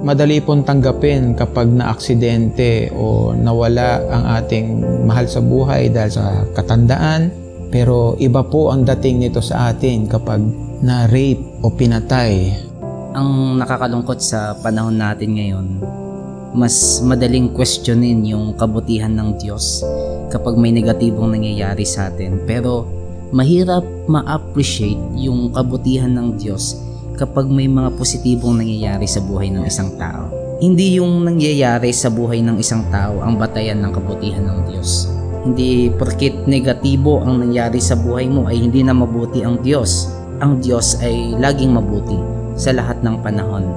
Madali 0.00 0.40
pong 0.40 0.64
tanggapin 0.64 1.36
kapag 1.36 1.68
na-aksidente 1.68 2.88
o 2.96 3.36
nawala 3.36 4.00
ang 4.08 4.24
ating 4.40 4.80
mahal 5.04 5.28
sa 5.28 5.44
buhay 5.44 5.92
dahil 5.92 6.12
sa 6.16 6.24
katandaan. 6.56 7.28
Pero 7.68 8.16
iba 8.16 8.40
po 8.40 8.72
ang 8.72 8.82
dating 8.82 9.20
nito 9.20 9.44
sa 9.44 9.70
atin 9.70 10.08
kapag 10.08 10.40
na-rape 10.80 11.44
o 11.60 11.68
pinatay 11.68 12.56
ang 13.12 13.60
nakakalungkot 13.60 14.22
sa 14.22 14.56
panahon 14.58 14.96
natin 14.96 15.36
ngayon, 15.36 15.66
mas 16.56 17.02
madaling 17.04 17.52
questionin 17.52 18.24
yung 18.24 18.54
kabutihan 18.56 19.10
ng 19.10 19.38
Diyos 19.38 19.82
kapag 20.30 20.56
may 20.56 20.72
negatibong 20.72 21.34
nangyayari 21.34 21.84
sa 21.84 22.08
atin. 22.10 22.40
Pero 22.46 22.86
mahirap 23.30 23.82
ma-appreciate 24.10 24.98
yung 25.18 25.54
kabutihan 25.54 26.10
ng 26.10 26.38
Diyos 26.38 26.78
kapag 27.20 27.52
may 27.52 27.68
mga 27.68 27.92
positibong 28.00 28.56
nangyayari 28.56 29.04
sa 29.04 29.20
buhay 29.20 29.52
ng 29.52 29.68
isang 29.68 29.92
tao. 30.00 30.32
Hindi 30.64 30.96
yung 30.96 31.28
nangyayari 31.28 31.92
sa 31.92 32.08
buhay 32.08 32.40
ng 32.40 32.56
isang 32.56 32.88
tao 32.88 33.20
ang 33.20 33.36
batayan 33.36 33.84
ng 33.84 33.92
kabutihan 33.92 34.48
ng 34.48 34.72
Diyos. 34.72 35.12
Hindi 35.44 35.92
porkit 35.92 36.48
negatibo 36.48 37.20
ang 37.20 37.44
nangyari 37.44 37.76
sa 37.76 37.92
buhay 37.92 38.24
mo 38.24 38.48
ay 38.48 38.56
hindi 38.64 38.80
na 38.80 38.96
mabuti 38.96 39.44
ang 39.44 39.60
Diyos. 39.60 40.08
Ang 40.40 40.64
Diyos 40.64 40.96
ay 41.04 41.36
laging 41.36 41.76
mabuti 41.76 42.16
sa 42.56 42.72
lahat 42.72 43.04
ng 43.04 43.20
panahon. 43.20 43.68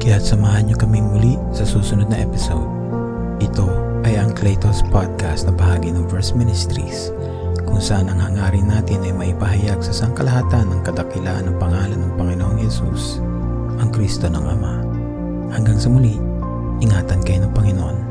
Kaya 0.00 0.16
samahan 0.16 0.64
niyo 0.64 0.80
kaming 0.80 1.04
muli 1.12 1.36
sa 1.52 1.68
susunod 1.68 2.08
na 2.08 2.24
episode. 2.24 2.64
Ito 3.44 3.68
ay 4.08 4.16
ang 4.16 4.32
Claytos 4.32 4.80
Podcast 4.88 5.44
na 5.44 5.52
bahagi 5.52 5.92
ng 5.92 6.08
Verse 6.08 6.32
Ministries 6.32 7.12
kung 7.70 7.78
saan 7.78 8.10
ang 8.10 8.18
hangarin 8.18 8.66
natin 8.66 9.06
ay 9.06 9.14
maipahayag 9.14 9.78
sa 9.78 9.94
sangkalahatan 9.94 10.66
ng 10.74 10.80
kadakilaan 10.82 11.46
ng 11.46 11.56
pangalan 11.62 12.02
ng 12.02 12.12
Panginoong 12.18 12.58
Yesus, 12.58 13.22
ang 13.78 13.94
Kristo 13.94 14.26
ng 14.26 14.42
Ama. 14.42 14.74
Hanggang 15.54 15.78
sa 15.78 15.86
muli, 15.86 16.18
ingatan 16.82 17.22
kayo 17.22 17.46
ng 17.46 17.54
Panginoon. 17.54 18.09